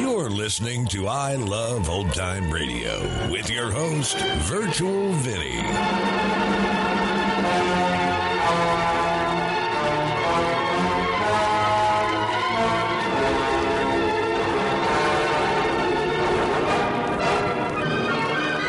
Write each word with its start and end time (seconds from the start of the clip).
You're 0.00 0.30
listening 0.30 0.86
to 0.86 1.06
I 1.06 1.36
Love 1.36 1.88
Old 1.88 2.12
Time 2.12 2.50
Radio 2.50 3.00
with 3.30 3.48
your 3.50 3.70
host, 3.70 4.18
Virtual 4.18 5.12
Vinny. 5.12 5.60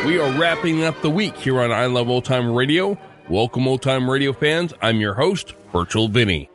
We 0.06 0.20
are 0.20 0.30
wrapping 0.38 0.84
up 0.84 1.02
the 1.02 1.10
week 1.10 1.36
here 1.36 1.60
on 1.60 1.72
I 1.72 1.86
Love 1.86 2.08
Old 2.08 2.24
Time 2.24 2.54
Radio. 2.54 2.96
Welcome, 3.28 3.66
old 3.66 3.82
time 3.82 4.08
radio 4.08 4.32
fans. 4.32 4.72
I'm 4.80 5.00
your 5.00 5.14
host, 5.14 5.54
Virtual 5.72 6.06
Vinny. 6.06 6.48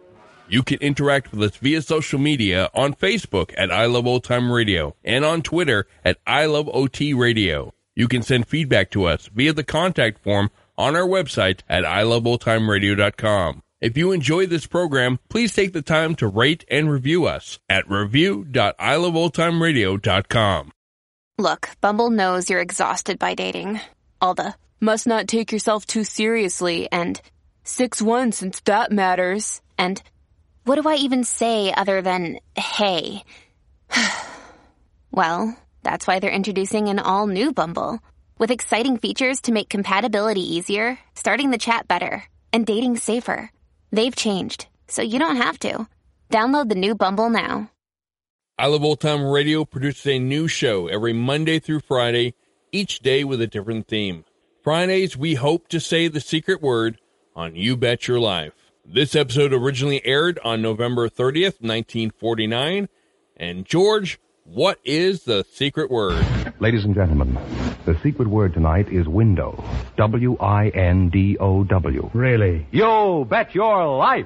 You 0.52 0.62
can 0.64 0.80
interact 0.80 1.32
with 1.32 1.42
us 1.42 1.56
via 1.56 1.82
social 1.82 2.20
media 2.20 2.70
on 2.74 2.94
Facebook 2.94 3.54
at 3.58 3.72
I 3.72 3.86
Love 3.86 4.06
Old 4.06 4.26
Time 4.26 4.52
Radio 4.52 4.98
and 5.02 5.24
on 5.24 5.44
Twitter 5.44 5.88
at 6.04 6.18
I 6.28 6.46
Love 6.46 6.70
OT 6.74 7.14
Radio. 7.14 7.74
You 7.96 8.10
can 8.10 8.22
send 8.22 8.50
feedback 8.50 8.92
to 8.92 9.06
us 9.06 9.28
via 9.28 9.54
the 9.54 9.64
contact 9.64 10.22
form 10.22 10.52
on 10.78 10.98
our 10.98 11.08
website 11.08 11.62
at 11.70 11.86
iloveoldtimeradio.com. 11.86 13.64
If 13.80 13.98
you 13.98 14.12
enjoy 14.12 14.46
this 14.46 14.68
program, 14.68 15.20
please 15.30 15.54
take 15.54 15.72
the 15.72 15.82
time 15.82 16.16
to 16.16 16.28
rate 16.28 16.66
and 16.70 16.92
review 16.92 17.28
us 17.28 17.58
at 17.70 17.90
review.iloveoldtimeradio.com. 17.90 20.72
Look, 21.38 21.70
Bumble 21.80 22.10
knows 22.10 22.50
you're 22.50 22.60
exhausted 22.60 23.20
by 23.20 23.36
dating. 23.36 23.80
All 24.20 24.34
the 24.34 24.54
must 24.82 25.08
not 25.08 25.30
take 25.30 25.54
yourself 25.54 25.86
too 25.86 26.04
seriously 26.04 26.90
and 26.92 27.22
6 27.64 28.02
1 28.02 28.34
since 28.34 28.60
that 28.62 28.92
matters. 28.92 29.62
And 29.78 30.02
what 30.64 30.82
do 30.82 30.88
I 30.88 30.96
even 30.96 31.24
say 31.24 31.74
other 31.74 32.02
than 32.02 32.40
hey? 32.56 33.24
well, 35.12 35.58
that's 35.84 36.06
why 36.06 36.20
they're 36.20 36.30
introducing 36.32 36.88
an 36.88 37.00
all 37.00 37.28
new 37.28 37.52
Bumble 37.52 38.00
with 38.38 38.52
exciting 38.52 38.98
features 38.98 39.42
to 39.42 39.52
make 39.52 39.70
compatibility 39.70 40.56
easier, 40.56 41.00
starting 41.16 41.52
the 41.52 41.58
chat 41.58 41.88
better, 41.88 42.24
and 42.54 42.66
dating 42.66 42.98
safer. 42.98 43.52
They've 43.92 44.16
changed, 44.16 44.68
so 44.88 45.02
you 45.02 45.20
don't 45.20 45.38
have 45.38 45.60
to. 45.60 45.88
Download 46.30 46.70
the 46.70 46.76
new 46.76 46.96
Bumble 46.96 47.30
now. 47.30 47.70
I 48.58 48.68
Love 48.68 48.84
Old 48.84 49.00
Time 49.00 49.24
Radio 49.26 49.66
produces 49.66 50.06
a 50.06 50.20
new 50.20 50.48
show 50.48 50.88
every 50.88 51.14
Monday 51.14 51.60
through 51.60 51.80
Friday, 51.80 52.36
each 52.72 53.00
day 53.00 53.24
with 53.24 53.42
a 53.42 53.48
different 53.48 53.88
theme. 53.88 54.24
Fridays, 54.64 55.18
we 55.18 55.34
hope 55.34 55.68
to 55.70 55.80
say 55.80 56.08
the 56.08 56.20
secret 56.20 56.62
word 56.62 57.00
on 57.36 57.56
You 57.56 57.76
Bet 57.76 58.08
Your 58.08 58.20
Life. 58.20 58.54
This 58.86 59.16
episode 59.16 59.54
originally 59.54 60.04
aired 60.06 60.40
on 60.44 60.62
November 60.62 61.08
30th, 61.08 61.62
1949. 61.62 62.90
And 63.38 63.66
George, 63.66 64.20
what 64.44 64.80
is 64.84 65.24
the 65.24 65.46
secret 65.52 65.92
word? 65.92 66.26
Ladies 66.60 66.84
and 66.84 66.96
gentlemen, 66.96 67.38
the 67.86 67.98
secret 68.02 68.28
word 68.28 68.54
tonight 68.54 68.90
is 68.92 69.08
window. 69.08 69.64
W 69.98 70.36
I 70.40 70.70
N 70.70 71.10
D 71.10 71.38
O 71.40 71.64
W. 71.64 72.10
Really? 72.14 72.68
You 72.72 73.26
bet 73.30 73.54
your 73.56 73.98
life! 73.98 74.26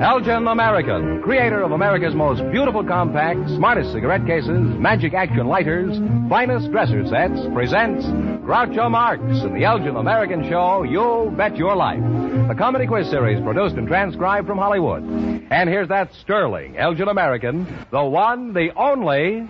Elgin 0.00 0.46
American, 0.46 1.22
creator 1.22 1.62
of 1.62 1.72
America's 1.72 2.14
most 2.14 2.42
beautiful 2.52 2.84
compact, 2.84 3.40
smartest 3.56 3.92
cigarette 3.92 4.26
cases, 4.26 4.50
magic 4.78 5.14
action 5.14 5.46
lighters, 5.46 5.96
finest 6.28 6.70
dresser 6.70 7.06
sets, 7.06 7.40
presents 7.54 8.04
Groucho 8.44 8.90
Marx 8.90 9.22
in 9.22 9.54
the 9.54 9.64
Elgin 9.64 9.96
American 9.96 10.46
show, 10.50 10.82
You'll 10.82 11.30
Bet 11.30 11.56
Your 11.56 11.74
Life, 11.74 12.02
the 12.46 12.54
comedy 12.54 12.86
quiz 12.86 13.08
series 13.08 13.42
produced 13.42 13.76
and 13.76 13.88
transcribed 13.88 14.46
from 14.46 14.58
Hollywood. 14.58 15.02
And 15.50 15.68
here's 15.68 15.88
that 15.88 16.12
sterling 16.20 16.76
Elgin 16.76 17.08
American, 17.08 17.66
the 17.90 18.04
one, 18.04 18.52
the 18.52 18.68
only. 18.76 19.48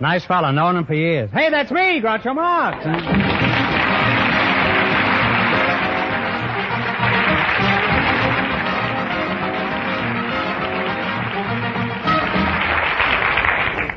Nice 0.00 0.24
fella, 0.24 0.52
known 0.52 0.76
him 0.76 0.86
for 0.86 0.94
years. 0.94 1.30
Hey, 1.32 1.50
that's 1.50 1.72
me, 1.72 2.00
Groucho 2.00 2.34
Marx. 2.34 3.31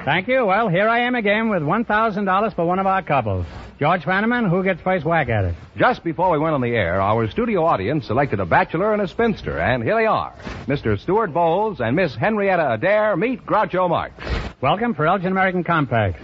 Thank 0.06 0.28
you. 0.28 0.46
Well, 0.46 0.70
here 0.70 0.88
I 0.88 1.00
am 1.00 1.16
again 1.16 1.50
with 1.50 1.64
$1,000 1.64 2.56
for 2.56 2.64
one 2.64 2.78
of 2.78 2.86
our 2.86 3.02
couples. 3.02 3.48
George 3.80 4.04
Fenneman, 4.04 4.48
who 4.48 4.64
gets 4.64 4.80
first 4.82 5.04
whack 5.04 5.30
at 5.30 5.46
it? 5.46 5.56
Just 5.78 6.04
before 6.04 6.30
we 6.30 6.38
went 6.38 6.54
on 6.54 6.62
the 6.62 6.76
air, 6.76 7.02
our 7.02 7.28
studio 7.32 7.66
audience 7.66 8.06
selected 8.06 8.40
a 8.40 8.46
bachelor 8.46 8.94
and 8.94 9.02
a 9.02 9.08
spinster, 9.08 9.58
and 9.58 9.82
here 9.82 9.96
they 9.96 10.06
are. 10.06 10.32
Mr. 10.68 11.00
Stuart 11.00 11.34
Bowles 11.34 11.82
and 11.82 11.96
Miss 11.96 12.14
Henrietta 12.14 12.74
Adair 12.74 13.18
meet 13.18 13.44
Groucho 13.48 13.90
Marx. 13.90 14.14
Welcome 14.62 14.94
for 14.94 15.08
Elgin 15.08 15.32
American 15.32 15.64
Compacts. 15.64 16.22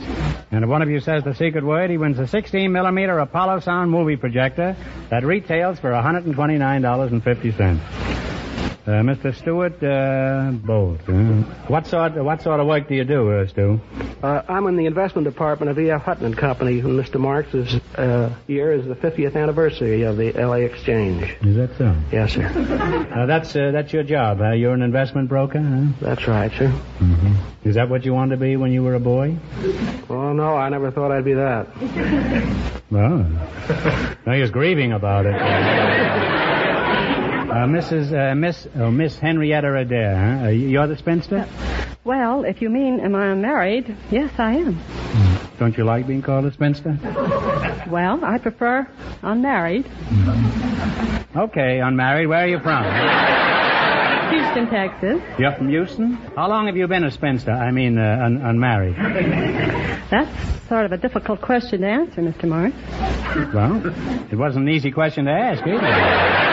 And 0.52 0.64
if 0.64 0.70
one 0.70 0.84
of 0.84 0.90
you 0.90 1.00
says 1.00 1.24
the 1.24 1.34
secret 1.34 1.64
word, 1.64 1.90
he 1.90 1.98
wins 1.98 2.20
a 2.20 2.28
16 2.28 2.72
millimeter 2.72 3.18
Apollo 3.18 3.62
Sound 3.62 3.90
movie 3.90 4.16
projector 4.16 4.76
that 5.10 5.26
retails 5.26 5.80
for 5.80 5.90
$129.50. 5.90 8.51
Uh, 8.84 9.04
Mr. 9.04 9.36
Stewart 9.36 9.78
uh, 9.84 10.52
uh, 10.72 11.12
what 11.68 11.86
sort 11.86 12.16
what 12.16 12.42
sort 12.42 12.60
of 12.60 12.66
work 12.66 12.88
do 12.88 12.96
you 12.96 13.04
do, 13.04 13.32
uh, 13.32 13.46
Stu? 13.46 13.80
Uh, 14.24 14.42
I'm 14.50 14.66
in 14.66 14.76
the 14.76 14.88
investment 14.88 15.26
department 15.26 15.70
of 15.70 15.78
E.F. 15.78 16.02
Hutton 16.02 16.26
and 16.26 16.36
Company. 16.36 16.80
And 16.80 17.00
Mr. 17.00 17.20
Marx's 17.20 17.76
uh, 17.96 18.34
year 18.48 18.74
is 18.74 18.88
the 18.88 18.96
50th 18.96 19.36
anniversary 19.36 20.02
of 20.02 20.18
the 20.18 20.36
L.A. 20.36 20.62
Exchange. 20.62 21.36
Is 21.42 21.58
that 21.58 21.78
so? 21.78 21.96
Yes, 22.12 22.34
sir. 22.34 22.48
Uh, 23.14 23.28
that's 23.28 23.56
uh, 23.56 23.70
that's 23.70 23.94
your 23.94 24.02
job. 24.02 24.40
You're 24.40 24.74
an 24.74 24.82
investment 24.82 25.30
broker. 25.30 25.62
Huh? 25.62 25.94
That's 26.02 26.28
right, 26.28 26.52
sir. 26.54 26.74
Is 27.64 27.76
that 27.76 27.88
what 27.88 28.04
you 28.04 28.16
wanted 28.16 28.36
to 28.36 28.42
be 28.42 28.58
when 28.58 28.72
you 28.72 28.82
were 28.82 28.96
a 28.96 29.00
boy? 29.00 29.38
Well, 30.08 30.34
no, 30.34 30.56
I 30.56 30.70
never 30.70 30.90
thought 30.90 31.12
I'd 31.12 31.26
be 31.26 31.34
that. 31.36 31.68
Well, 32.90 33.30
now 34.26 34.34
you're 34.34 34.50
grieving 34.50 34.92
about 34.92 35.28
it. 35.28 36.38
Uh, 37.52 37.66
Mrs. 37.66 38.14
Uh, 38.14 38.34
Miss 38.34 38.66
oh, 38.78 38.90
Miss 38.92 39.20
Henrietta 39.20 39.76
Adair. 39.76 40.16
Huh? 40.16 40.46
Uh, 40.46 40.50
you're 40.52 40.88
the 40.88 40.96
spinster. 40.96 41.46
Well, 42.06 42.46
if 42.46 42.62
you 42.62 42.70
mean 42.70 43.02
am 43.02 43.14
I 43.14 43.36
married, 43.36 43.94
yes, 44.10 44.32
I 44.38 44.54
am. 44.54 44.80
Don't 45.60 45.78
you 45.78 45.84
like 45.84 46.08
being 46.08 46.22
called 46.22 46.46
a 46.46 46.54
spinster? 46.54 46.98
Well, 47.90 48.24
I 48.24 48.38
prefer 48.38 48.88
unmarried. 49.22 49.86
Okay, 51.36 51.82
unmarried. 51.82 52.30
Where 52.30 52.46
are 52.46 52.48
you 52.48 52.60
from? 52.60 52.84
Houston, 54.32 54.70
Texas. 54.70 55.22
You're 55.38 55.52
from 55.52 55.68
Houston. 55.68 56.14
How 56.38 56.48
long 56.48 56.68
have 56.68 56.78
you 56.78 56.88
been 56.88 57.04
a 57.04 57.12
spinster? 57.12 57.52
I 57.52 57.72
mean, 57.72 57.98
uh, 57.98 58.22
un- 58.24 58.38
unmarried. 58.42 58.96
That's 60.10 60.68
sort 60.70 60.86
of 60.86 60.94
a 60.94 60.98
difficult 60.98 61.42
question 61.42 61.82
to 61.82 61.88
answer, 61.88 62.22
Mr. 62.22 62.46
Marx. 62.48 62.74
Well, 63.54 63.86
it 64.32 64.38
wasn't 64.38 64.70
an 64.70 64.74
easy 64.74 64.92
question 64.92 65.26
to 65.26 65.32
ask 65.32 65.68
either. 65.68 66.52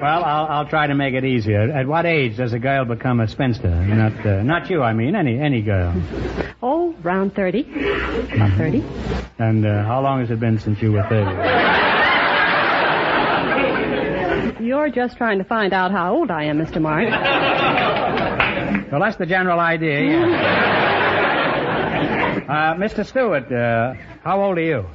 Well, 0.00 0.22
I'll, 0.38 0.46
I'll 0.58 0.68
try 0.68 0.86
to 0.86 0.94
make 0.94 1.14
it 1.14 1.24
easier. 1.24 1.62
At 1.72 1.88
what 1.88 2.06
age 2.06 2.36
does 2.36 2.52
a 2.52 2.60
girl 2.60 2.84
become 2.84 3.18
a 3.18 3.26
spinster? 3.26 3.68
Not, 3.70 4.24
uh, 4.24 4.42
not 4.44 4.70
you, 4.70 4.82
I 4.82 4.92
mean, 4.92 5.16
any 5.16 5.40
any 5.40 5.62
girl. 5.62 5.92
Oh, 6.62 6.94
round 7.02 7.34
30. 7.34 7.62
About 8.34 8.56
30. 8.56 8.84
And 9.40 9.66
uh, 9.66 9.82
how 9.84 10.00
long 10.00 10.20
has 10.20 10.30
it 10.30 10.38
been 10.38 10.60
since 10.60 10.80
you 10.80 10.92
were 10.92 11.02
30? 11.02 11.24
You're 14.64 14.90
just 14.90 15.16
trying 15.16 15.38
to 15.38 15.44
find 15.44 15.72
out 15.72 15.90
how 15.90 16.14
old 16.14 16.30
I 16.30 16.44
am, 16.44 16.58
Mr. 16.58 16.80
Marx. 16.80 17.10
Well, 18.92 19.00
that's 19.00 19.16
the 19.16 19.26
general 19.26 19.58
idea, 19.58 20.00
yeah. 20.02 21.54
Uh, 22.48 22.72
Mr. 22.76 23.04
Stewart, 23.04 23.52
uh, 23.52 23.92
how 24.24 24.42
old 24.42 24.56
are 24.56 24.62
you? 24.62 24.86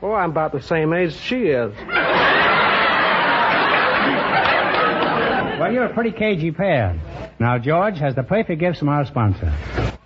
Oh, 0.00 0.12
I'm 0.12 0.30
about 0.30 0.52
the 0.52 0.62
same 0.62 0.92
age 0.92 1.12
she 1.12 1.46
is. 1.48 1.74
You're 5.74 5.86
a 5.86 5.92
pretty 5.92 6.12
cagey 6.12 6.52
pair. 6.52 6.96
Now, 7.38 7.58
George 7.58 7.98
has 7.98 8.14
the 8.14 8.22
perfect 8.22 8.60
gifts 8.60 8.78
from 8.78 8.88
our 8.88 9.04
sponsor. 9.04 9.52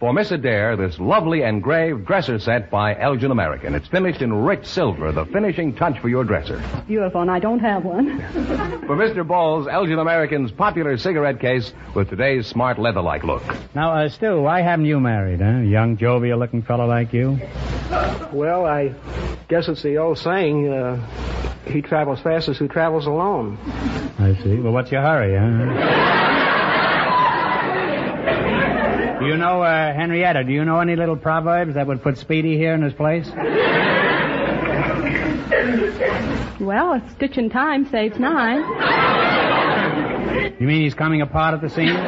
for 0.01 0.13
Miss 0.13 0.31
Adair 0.31 0.77
this 0.77 0.99
lovely 0.99 1.43
engraved 1.43 2.07
dresser 2.07 2.39
set 2.39 2.71
by 2.71 2.97
Elgin 2.99 3.31
American. 3.31 3.75
It's 3.75 3.89
finished 3.89 4.23
in 4.23 4.33
rich 4.33 4.65
silver, 4.65 5.13
the 5.13 5.27
finishing 5.27 5.75
touch 5.75 5.99
for 6.01 6.09
your 6.09 6.25
dresser. 6.25 6.63
Beautiful, 6.87 7.21
and 7.23 7.31
I 7.31 7.39
don't 7.39 7.59
have 7.61 7.85
one. 7.85 8.19
For 8.89 8.97
Mr. 8.97 9.27
Ball's, 9.27 9.67
Elgin 9.69 9.99
American's 9.99 10.51
popular 10.51 10.97
cigarette 10.97 11.41
case 11.41 11.75
with 11.95 12.09
today's 12.09 12.47
smart 12.47 12.79
leather-like 12.79 13.23
look. 13.25 13.43
Now, 13.75 13.93
uh, 13.93 14.09
Stu, 14.09 14.41
why 14.41 14.63
haven't 14.63 14.87
you 14.87 14.99
married, 14.99 15.41
huh? 15.43 15.59
Young, 15.59 15.99
jovial-looking 15.99 16.63
fellow 16.63 16.87
like 16.87 17.13
you. 17.13 17.39
Well, 18.33 18.65
I 18.65 18.95
guess 19.49 19.69
it's 19.69 19.83
the 19.83 19.99
old 19.99 20.19
saying, 20.19 20.69
uh, 20.73 20.97
he 21.67 21.83
travels 21.83 22.21
fastest 22.21 22.59
who 22.61 22.69
travels 22.69 23.07
alone. 23.07 23.59
I 24.19 24.35
see. 24.43 24.57
Well, 24.57 24.73
what's 24.73 24.91
your 24.91 25.03
hurry, 25.03 25.37
huh? 25.37 26.19
do 28.99 29.05
you 29.21 29.37
know, 29.37 29.63
uh, 29.63 29.93
Henrietta, 29.93 30.45
do 30.45 30.53
you 30.53 30.65
know 30.65 30.81
any 30.81 30.97
little 30.97 31.17
proverbs 31.17 31.75
that 31.75 31.87
would 31.87 32.03
put 32.03 32.19
Speedy 32.19 32.57
here 32.57 32.75
in 32.75 32.83
his 32.83 32.93
place? 32.93 33.29
Well, 36.61 36.93
a 36.95 37.03
stitch 37.15 37.39
in 37.39 37.51
time 37.51 37.87
saves 37.89 38.19
nine. 38.19 38.59
You 40.61 40.67
mean 40.67 40.83
he's 40.83 40.95
coming 40.95 41.23
apart 41.23 41.55
at 41.55 41.61
the 41.61 41.69
seams? 41.69 41.99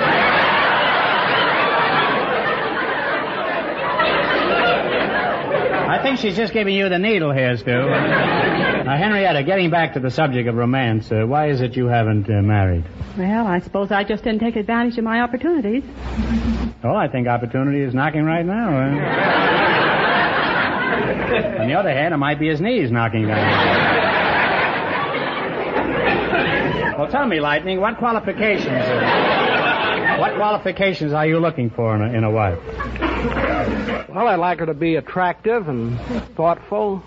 I 5.88 6.02
think 6.02 6.18
she's 6.18 6.36
just 6.36 6.52
giving 6.52 6.74
you 6.74 6.88
the 6.88 6.98
needle 6.98 7.32
here, 7.32 7.56
Stu. 7.56 7.70
Now, 7.70 8.96
Henrietta, 8.96 9.42
getting 9.44 9.70
back 9.70 9.94
to 9.94 10.00
the 10.00 10.10
subject 10.10 10.48
of 10.48 10.54
romance, 10.54 11.10
uh, 11.12 11.24
why 11.26 11.48
is 11.48 11.60
it 11.60 11.76
you 11.76 11.86
haven't 11.86 12.28
uh, 12.30 12.42
married? 12.42 12.84
Well, 13.18 13.46
I 13.46 13.60
suppose 13.60 13.90
I 13.92 14.04
just 14.04 14.24
didn't 14.24 14.40
take 14.40 14.56
advantage 14.56 14.98
of 14.98 15.04
my 15.04 15.20
opportunities. 15.20 15.84
Well, 16.82 16.96
I 16.96 17.08
think 17.08 17.28
opportunity 17.28 17.80
is 17.82 17.92
knocking 17.94 18.24
right 18.24 18.44
now. 18.44 18.68
uh. 18.70 18.96
On 21.60 21.68
the 21.68 21.74
other 21.74 21.90
hand, 21.90 22.14
it 22.14 22.16
might 22.16 22.38
be 22.40 22.48
his 22.48 22.60
knees 22.60 22.90
knocking 22.90 23.26
down. 23.26 23.78
Well, 26.98 27.08
tell 27.10 27.26
me, 27.26 27.40
Lightning, 27.40 27.80
what 27.80 27.96
qualifications? 27.98 28.68
Uh, 28.68 30.16
what 30.18 30.34
qualifications 30.36 31.12
are 31.12 31.26
you 31.26 31.38
looking 31.38 31.70
for 31.70 31.94
in 31.96 32.02
a, 32.02 32.12
in 32.18 32.24
a 32.24 32.30
wife? 32.30 32.58
Well, 34.08 34.26
I'd 34.28 34.38
like 34.38 34.58
her 34.60 34.66
to 34.66 34.74
be 34.74 34.96
attractive 34.96 35.68
and 35.68 35.98
thoughtful, 36.36 37.02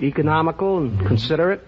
economical 0.00 0.78
and 0.78 1.06
considerate. 1.06 1.66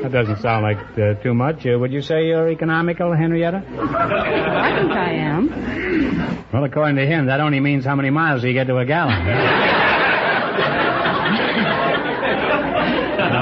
That 0.00 0.12
doesn't 0.12 0.40
sound 0.40 0.62
like 0.62 0.78
uh, 0.98 1.14
too 1.22 1.34
much. 1.34 1.66
Uh, 1.66 1.78
would 1.78 1.92
you 1.92 2.02
say 2.02 2.26
you're 2.26 2.48
economical, 2.48 3.12
Henrietta? 3.14 3.58
I 3.58 4.80
think 4.80 4.92
I 4.92 5.12
am. 5.12 6.46
Well, 6.52 6.64
according 6.64 6.96
to 6.96 7.06
him, 7.06 7.26
that 7.26 7.40
only 7.40 7.60
means 7.60 7.84
how 7.84 7.94
many 7.94 8.10
miles 8.10 8.42
do 8.42 8.48
you 8.48 8.54
get 8.54 8.66
to 8.66 8.76
a 8.78 8.84
gallon. 8.84 9.26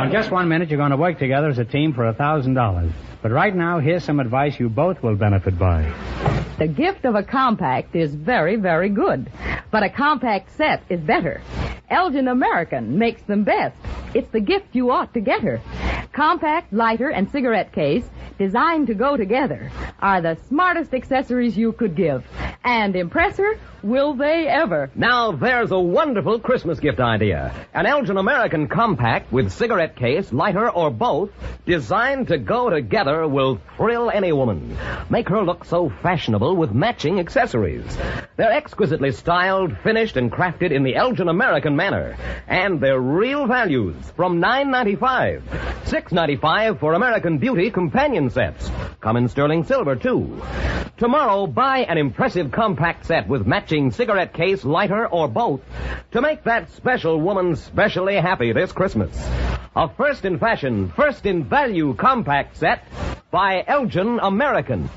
in 0.09 0.13
just 0.13 0.31
one 0.31 0.49
minute, 0.49 0.71
you're 0.71 0.79
going 0.79 0.91
to 0.91 0.97
work 0.97 1.19
together 1.19 1.49
as 1.49 1.59
a 1.59 1.67
team 1.67 1.93
for 1.93 2.07
a 2.07 2.15
thousand 2.15 2.55
dollars. 2.55 2.91
But 3.21 3.31
right 3.31 3.55
now, 3.55 3.79
here's 3.79 4.03
some 4.05 4.21
advice 4.21 4.59
you 4.59 4.71
both 4.71 5.03
will 5.03 5.17
benefit 5.17 5.59
by. 5.59 5.83
The 6.59 6.67
gift 6.67 7.05
of 7.05 7.15
a 7.15 7.23
compact 7.23 7.95
is 7.95 8.15
very, 8.15 8.57
very 8.57 8.89
good. 8.89 9.31
But 9.71 9.83
a 9.83 9.91
compact 9.91 10.57
set 10.57 10.83
is 10.89 11.01
better. 11.01 11.43
Elgin 11.91 12.27
American 12.27 12.99
makes 12.99 13.21
them 13.23 13.45
best. 13.45 13.77
It's 14.15 14.31
the 14.31 14.41
gift 14.41 14.69
you 14.73 14.91
ought 14.91 15.13
to 15.13 15.21
get 15.21 15.43
her. 15.43 15.61
Compact, 16.15 16.73
lighter, 16.73 17.11
and 17.11 17.31
cigarette 17.31 17.75
case, 17.75 18.09
designed 18.39 18.87
to 18.87 18.95
go 18.95 19.17
together, 19.17 19.71
are 20.01 20.21
the 20.21 20.39
smartest 20.49 20.95
accessories 20.95 21.57
you 21.57 21.73
could 21.73 21.95
give. 21.95 22.25
And 22.65 22.95
impress 22.97 23.37
her, 23.37 23.59
will 23.83 24.15
they 24.15 24.47
ever? 24.47 24.91
Now 24.95 25.33
there's 25.33 25.71
a 25.71 25.79
wonderful 25.79 26.39
Christmas 26.41 26.81
gift 26.81 27.01
idea. 27.01 27.55
An 27.75 27.87
Elgin 27.87 28.17
American 28.17 28.69
compact 28.69 29.33
with 29.33 29.53
cigarette 29.53 29.97
case, 29.97 30.33
lighter, 30.33 30.69
or 30.69 30.91
both, 30.91 31.31
designed 31.67 32.29
to 32.29 32.39
go 32.39 32.71
together 32.71 33.27
will 33.27 33.61
thrill 33.77 34.11
any 34.11 34.33
woman. 34.33 34.77
Make 35.11 35.29
her 35.29 35.43
look 35.43 35.65
so 35.65 35.93
fashionable 36.03 36.57
with 36.57 36.73
matching 36.73 37.21
accessories. 37.21 37.85
They're 38.37 38.53
exquisitely 38.53 39.13
styled, 39.13 39.77
finished, 39.79 40.17
and 40.17 40.31
crafted 40.31 40.71
in 40.71 40.83
the 40.83 40.97
Elgin 40.97 41.29
American 41.29 41.77
manner. 41.77 42.17
And 42.47 42.81
they're 42.81 43.01
real 43.01 43.47
values 43.47 43.97
from 44.17 44.41
$9.95. 44.41 45.43
$6.95 45.87 46.81
for 46.81 46.95
American 46.95 47.39
Beauty 47.39 47.71
companion 47.71 48.28
sets. 48.31 48.71
Come 49.01 49.17
in 49.17 49.29
sterling 49.29 49.65
silver, 49.65 49.97
too. 49.97 50.43
Tomorrow, 50.97 51.47
buy 51.47 51.81
an 51.81 51.99
impressive 51.99 52.51
compact 52.51 53.07
set 53.07 53.29
with 53.29 53.47
matching 53.47 53.91
cigarette 53.91 54.33
case, 54.33 54.65
lighter, 54.65 55.07
or 55.07 55.29
both 55.29 55.61
to 56.11 56.21
make 56.21 56.45
that 56.45 56.71
special 56.73 57.21
woman 57.21 57.55
specially 57.57 58.17
happy 58.17 58.53
this 58.53 58.73
Christmas. 58.73 59.17
A 59.77 59.89
first 59.89 60.25
in 60.25 60.39
fashion, 60.39 60.91
first 60.97 61.25
in 61.25 61.45
value 61.45 61.95
compact 61.95 62.57
set 62.57 62.85
by 63.31 63.63
Elgin 63.67 64.19
American. 64.21 64.91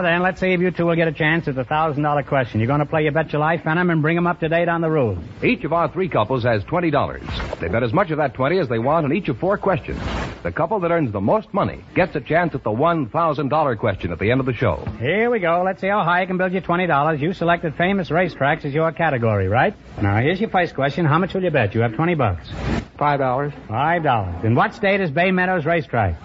Now 0.00 0.12
then, 0.12 0.22
let's 0.22 0.40
see 0.40 0.54
if 0.54 0.60
you 0.62 0.70
two 0.70 0.86
will 0.86 0.96
get 0.96 1.08
a 1.08 1.12
chance 1.12 1.46
at 1.46 1.54
the 1.56 1.64
thousand 1.64 2.04
dollar 2.04 2.22
question. 2.22 2.58
You're 2.58 2.68
going 2.68 2.80
to 2.80 2.86
play 2.86 3.04
You 3.04 3.10
Bet 3.10 3.30
Your 3.34 3.40
Life 3.40 3.66
on 3.66 3.76
'em 3.76 3.90
and 3.90 4.00
bring 4.00 4.16
them 4.16 4.26
up 4.26 4.40
to 4.40 4.48
date 4.48 4.66
on 4.66 4.80
the 4.80 4.88
rules. 4.90 5.18
Each 5.44 5.62
of 5.64 5.74
our 5.74 5.88
three 5.92 6.08
couples 6.08 6.42
has 6.44 6.64
$20. 6.64 7.60
They 7.60 7.68
bet 7.68 7.82
as 7.82 7.92
much 7.92 8.10
of 8.10 8.16
that 8.16 8.32
20 8.32 8.58
as 8.60 8.68
they 8.70 8.78
want 8.78 9.04
on 9.04 9.12
each 9.12 9.28
of 9.28 9.36
four 9.36 9.58
questions. 9.58 10.00
The 10.42 10.52
couple 10.52 10.80
that 10.80 10.90
earns 10.90 11.12
the 11.12 11.20
most 11.20 11.52
money 11.52 11.84
gets 11.94 12.16
a 12.16 12.20
chance 12.22 12.54
at 12.54 12.64
the 12.64 12.70
$1,000 12.70 13.76
question 13.78 14.10
at 14.10 14.18
the 14.18 14.30
end 14.30 14.40
of 14.40 14.46
the 14.46 14.54
show. 14.54 14.82
Here 14.98 15.28
we 15.28 15.38
go. 15.38 15.62
Let's 15.62 15.82
see 15.82 15.88
how 15.88 16.02
high 16.02 16.22
I 16.22 16.24
can 16.24 16.38
build 16.38 16.54
you 16.54 16.62
$20. 16.62 17.20
You 17.20 17.34
selected 17.34 17.74
famous 17.74 18.08
racetracks 18.08 18.64
as 18.64 18.72
your 18.72 18.90
category, 18.92 19.48
right? 19.48 19.74
Now, 20.00 20.16
here's 20.16 20.40
your 20.40 20.48
first 20.48 20.74
question. 20.74 21.04
How 21.04 21.18
much 21.18 21.34
will 21.34 21.44
you 21.44 21.50
bet? 21.50 21.74
You 21.74 21.82
have 21.82 21.92
20 21.94 22.14
bucks. 22.14 22.48
Five 22.96 23.18
dollars. 23.18 23.52
Five 23.68 24.02
dollars. 24.02 24.44
In 24.44 24.54
what 24.54 24.74
state 24.74 25.02
is 25.02 25.10
Bay 25.10 25.30
Meadows 25.30 25.66
Racetrack? 25.66 26.16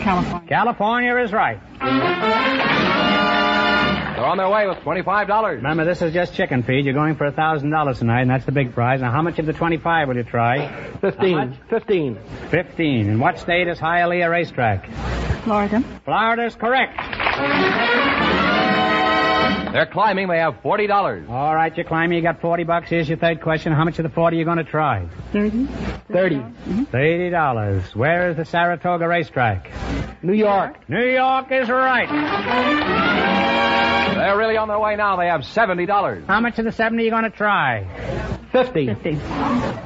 California. 0.00 0.48
California 0.48 1.16
is 1.16 1.32
right. 1.32 1.58
They're 4.16 4.24
on 4.24 4.38
their 4.38 4.48
way 4.48 4.66
with 4.66 4.78
$25. 4.78 5.56
Remember, 5.56 5.84
this 5.84 6.00
is 6.00 6.14
just 6.14 6.32
chicken 6.34 6.62
feed. 6.62 6.86
You're 6.86 6.94
going 6.94 7.16
for 7.16 7.26
a 7.26 7.32
thousand 7.32 7.68
dollars 7.70 7.98
tonight, 7.98 8.22
and 8.22 8.30
that's 8.30 8.46
the 8.46 8.52
big 8.52 8.72
prize. 8.72 9.02
Now, 9.02 9.10
how 9.12 9.20
much 9.20 9.38
of 9.38 9.44
the 9.44 9.52
twenty-five 9.52 10.08
will 10.08 10.16
you 10.16 10.24
try? 10.24 10.66
How 10.66 10.98
Fifteen. 11.00 11.36
much? 11.36 11.50
Fifteen. 11.68 12.18
Fifteen. 12.50 13.08
In 13.10 13.20
what 13.20 13.38
state 13.38 13.68
is 13.68 13.78
Hialeah 13.78 14.30
Racetrack? 14.30 14.90
Florida. 15.44 15.84
Florida's 16.06 16.54
correct. 16.54 16.96
They're 19.72 19.84
climbing. 19.86 20.28
They 20.28 20.38
have 20.38 20.54
$40. 20.62 21.28
All 21.28 21.54
right, 21.54 21.76
you're 21.76 21.84
climbing. 21.84 22.16
You 22.16 22.22
got 22.22 22.40
forty 22.40 22.64
bucks. 22.64 22.88
Here's 22.88 23.08
your 23.10 23.18
third 23.18 23.42
question. 23.42 23.72
How 23.74 23.84
much 23.84 23.98
of 23.98 24.04
the 24.04 24.08
forty 24.08 24.36
are 24.36 24.40
you 24.40 24.44
going 24.46 24.56
to 24.56 24.64
try? 24.64 25.06
Thirty. 25.32 25.66
Thirty. 26.10 26.42
Thirty 26.90 27.28
dollars. 27.28 27.94
Where 27.94 28.30
is 28.30 28.36
the 28.38 28.46
Saratoga 28.46 29.06
Racetrack? 29.06 29.70
New 30.22 30.32
York. 30.32 30.88
New 30.88 31.04
York 31.06 31.52
is 31.52 31.68
right. 31.68 32.08
They're 34.26 34.36
really 34.36 34.56
on 34.56 34.66
their 34.66 34.80
way 34.80 34.96
now. 34.96 35.14
They 35.14 35.28
have 35.28 35.42
$70. 35.42 36.26
How 36.26 36.40
much 36.40 36.58
of 36.58 36.64
the 36.64 36.72
seventy 36.72 37.04
are 37.04 37.06
you 37.06 37.10
going 37.12 37.22
to 37.22 37.30
try? 37.30 37.86
Fifty. 38.50 38.88
Fifty. 38.88 39.20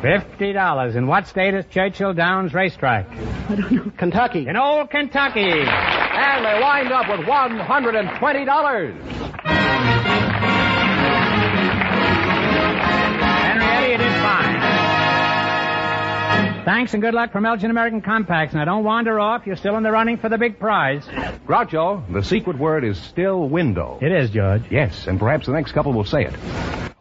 Fifty 0.00 0.54
dollars. 0.54 0.96
In 0.96 1.06
what 1.06 1.26
state 1.26 1.52
is 1.52 1.66
Churchill 1.70 2.14
Downs 2.14 2.54
Racetrack? 2.54 3.06
I 3.10 3.54
don't 3.54 3.70
know. 3.70 3.92
Kentucky. 3.98 4.48
In 4.48 4.56
old 4.56 4.88
Kentucky. 4.88 5.42
And 5.42 6.46
they 6.46 6.58
wind 6.58 6.90
up 6.90 7.06
with 7.10 7.20
$120. 7.26 9.60
Henrietta, 12.80 13.90
you 13.90 13.98
did 13.98 14.12
fine. 14.22 14.49
Thanks 16.70 16.94
and 16.94 17.02
good 17.02 17.14
luck 17.14 17.32
from 17.32 17.46
Elgin 17.46 17.72
American 17.72 18.00
Compacts. 18.00 18.54
Now 18.54 18.64
don't 18.64 18.84
wander 18.84 19.18
off. 19.18 19.44
You're 19.44 19.56
still 19.56 19.76
in 19.76 19.82
the 19.82 19.90
running 19.90 20.18
for 20.18 20.28
the 20.28 20.38
big 20.38 20.60
prize. 20.60 21.04
Groucho, 21.44 22.00
the 22.12 22.22
secret 22.22 22.56
word 22.60 22.84
is 22.84 22.96
still 22.96 23.48
window. 23.48 23.98
It 24.00 24.12
is, 24.12 24.30
George. 24.30 24.62
Yes, 24.70 25.08
and 25.08 25.18
perhaps 25.18 25.46
the 25.46 25.52
next 25.52 25.72
couple 25.72 25.92
will 25.92 26.04
say 26.04 26.26
it. 26.26 26.32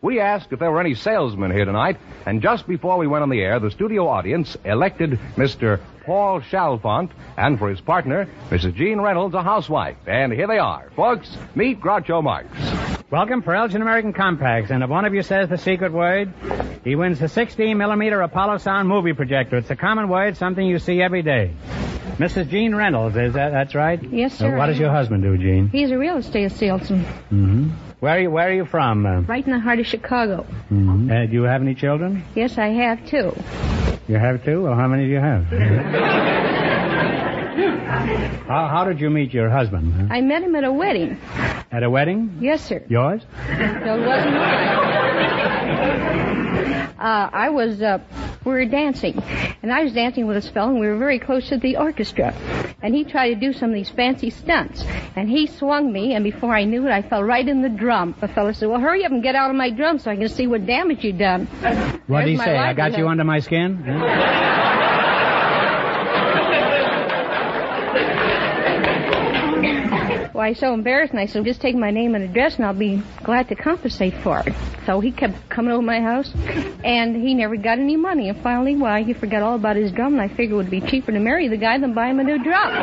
We 0.02 0.22
asked 0.22 0.52
if 0.52 0.58
there 0.58 0.72
were 0.72 0.82
any 0.82 0.96
salesmen 0.96 1.52
here 1.52 1.66
tonight, 1.66 1.98
and 2.26 2.42
just 2.42 2.68
before 2.68 2.98
we 2.98 3.06
went 3.06 3.22
on 3.22 3.30
the 3.30 3.42
air, 3.42 3.60
the 3.60 3.70
studio 3.70 4.08
audience 4.08 4.58
elected 4.66 5.20
Mr. 5.36 5.80
Paul 6.04 6.42
Chalfont, 6.42 7.12
and 7.38 7.60
for 7.60 7.70
his 7.70 7.80
partner, 7.80 8.28
Mrs. 8.50 8.74
Jean 8.74 9.00
Reynolds, 9.00 9.36
a 9.36 9.44
housewife. 9.44 9.98
And 10.08 10.34
here 10.34 10.48
they 10.48 10.58
are. 10.58 10.90
Folks, 10.96 11.38
meet 11.54 11.80
Groucho 11.80 12.24
Marx. 12.24 12.79
Welcome 13.12 13.42
for 13.42 13.56
Elgin 13.56 13.82
American 13.82 14.14
Compacts. 14.14 14.70
And 14.70 14.84
if 14.84 14.90
one 14.90 15.04
of 15.06 15.14
you 15.16 15.24
says 15.24 15.50
the 15.50 15.58
secret 15.58 15.92
word, 15.92 16.32
he 16.84 16.96
wins 16.96 17.20
the 17.20 17.28
16 17.28 17.76
millimeter 17.76 18.22
Apollo 18.22 18.60
Sound 18.60 18.88
movie 18.88 19.14
projector. 19.14 19.58
It's 19.58 19.70
a 19.72 19.76
common 19.76 20.10
word, 20.10 20.38
something 20.38 20.64
you 20.66 20.78
see 20.78 21.02
every 21.02 21.24
day. 21.24 21.52
Mrs. 22.18 22.50
Jean 22.50 22.76
Reynolds, 22.76 23.16
is 23.18 23.34
that 23.34 23.50
that's 23.52 23.74
right? 23.74 24.02
Yes, 24.04 24.36
Uh, 24.36 24.38
sir. 24.50 24.58
what 24.58 24.68
does 24.68 24.78
your 24.78 24.92
husband 24.92 25.24
do, 25.24 25.38
Jean? 25.38 25.70
He's 25.70 25.90
a 25.90 25.98
real 25.98 26.18
estate 26.18 26.52
salesman 26.52 27.04
Mm-hmm. 27.32 27.70
Where 28.00 28.16
are 28.16 28.20
you 28.20 28.30
Where 28.32 28.48
are 28.50 28.54
you 28.54 28.66
from? 28.66 29.06
Uh, 29.06 29.22
right 29.22 29.44
in 29.46 29.52
the 29.54 29.60
heart 29.60 29.80
of 29.80 29.88
Chicago. 29.88 30.46
mhm. 30.72 31.10
uh, 31.12 31.26
do 31.26 31.34
you 31.34 31.44
have 31.44 31.62
any 31.62 31.74
children? 31.76 32.24
Yes, 32.36 32.58
I 32.60 32.68
have 32.68 33.06
two. 33.08 33.34
You 34.08 34.18
have 34.18 34.44
two. 34.46 34.64
Well, 34.64 34.76
how 34.76 34.88
many 34.88 35.06
do 35.06 35.10
you 35.12 35.20
have? 35.20 36.46
How, 38.48 38.68
how 38.68 38.86
did 38.86 39.00
you 39.00 39.10
meet 39.10 39.34
your 39.34 39.50
husband? 39.50 39.94
huh? 39.94 40.08
I 40.14 40.22
met 40.22 40.44
him 40.44 40.56
at 40.56 40.64
a 40.64 40.72
wedding. 40.72 41.20
At 41.72 41.84
a 41.84 41.90
wedding? 41.90 42.38
Yes, 42.42 42.64
sir. 42.66 42.84
Yours? 42.88 43.22
No, 43.50 44.02
it 44.02 44.06
wasn't 44.08 44.34
mine. 44.34 44.90
Uh, 47.00 47.30
I 47.32 47.50
was, 47.50 47.82
uh, 47.82 48.00
we 48.44 48.52
were 48.52 48.66
dancing, 48.66 49.24
and 49.64 49.72
I 49.72 49.84
was 49.84 49.94
dancing 49.94 50.28
with 50.28 50.36
this 50.36 50.50
fellow, 50.50 50.72
and 50.72 50.80
we 50.82 50.88
were 50.88 50.98
very 50.98 51.18
close 51.18 51.48
to 51.48 51.58
the 51.58 51.78
orchestra. 51.78 52.34
And 52.82 52.94
he 52.94 53.06
tried 53.06 53.30
to 53.30 53.36
do 53.36 53.54
some 53.54 53.70
of 53.70 53.76
these 53.76 53.90
fancy 53.90 54.30
stunts, 54.30 54.84
and 55.16 55.30
he 55.30 55.48
swung 55.48 55.94
me, 55.94 56.14
and 56.14 56.26
before 56.26 56.54
I 56.54 56.66
knew 56.66 56.86
it, 56.88 56.92
I 56.92 57.02
fell 57.02 57.24
right 57.24 57.48
in 57.48 57.62
the 57.62 57.70
drum. 57.70 58.16
The 58.20 58.28
fellow 58.28 58.52
said, 58.52 58.68
well, 58.68 58.82
hurry 58.82 59.06
up 59.06 59.12
and 59.12 59.24
get 59.24 59.36
out 59.36 59.50
of 59.50 59.56
my 59.56 59.70
drum 59.70 60.00
so 60.00 60.12
I 60.12 60.18
can 60.18 60.28
see 60.28 60.46
what 60.48 60.66
damage 60.66 61.04
you've 61.06 61.18
done. 61.18 61.46
What 62.08 62.26
did 62.26 62.32
he 62.32 62.38
say? 62.38 62.58
I 62.58 62.74
got 62.74 62.98
you 62.98 63.08
under 63.08 63.24
my 63.24 63.40
skin? 63.40 63.84
Huh? 70.40 70.44
Well, 70.44 70.48
I 70.48 70.52
was 70.52 70.60
so 70.60 70.74
embarrassed, 70.74 71.12
and 71.12 71.20
I 71.20 71.26
said, 71.26 71.44
just 71.44 71.60
take 71.60 71.76
my 71.76 71.92
name 71.92 72.16
and 72.16 72.24
address, 72.24 72.56
and 72.56 72.66
I'll 72.66 72.74
be 72.74 73.04
glad 73.24 73.50
to 73.50 73.56
compensate 73.56 74.14
for 74.24 74.40
it. 74.40 74.54
So 74.86 75.02
he 75.02 75.12
kept 75.12 75.50
coming 75.50 75.74
over 75.74 75.82
my 75.82 76.00
house, 76.00 76.32
and 76.84 77.16
he 77.16 77.34
never 77.34 77.58
got 77.58 77.78
any 77.78 77.98
money. 77.98 78.30
And 78.30 78.42
finally, 78.42 78.78
why, 78.78 79.04
he 79.04 79.14
forgot 79.14 79.44
all 79.44 79.56
about 79.56 79.76
his 79.76 79.92
drum, 79.92 80.14
and 80.14 80.22
I 80.22 80.30
figured 80.30 80.52
it 80.52 80.56
would 80.56 80.72
be 80.72 80.80
cheaper 80.80 81.12
to 81.12 81.20
marry 81.20 81.50
the 81.50 81.58
guy 81.58 81.78
than 81.78 81.94
buy 81.94 82.08
him 82.08 82.20
a 82.20 82.24
new 82.24 82.42
drum. 82.42 82.74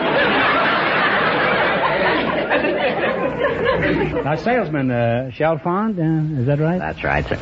Now, 4.25 4.37
salesman, 4.37 4.91
uh, 4.91 5.31
Chalfont, 5.33 5.99
uh, 5.99 6.41
is 6.41 6.47
that 6.47 6.59
right? 6.61 6.79
That's 6.79 7.03
right, 7.05 7.27
sir. 7.27 7.39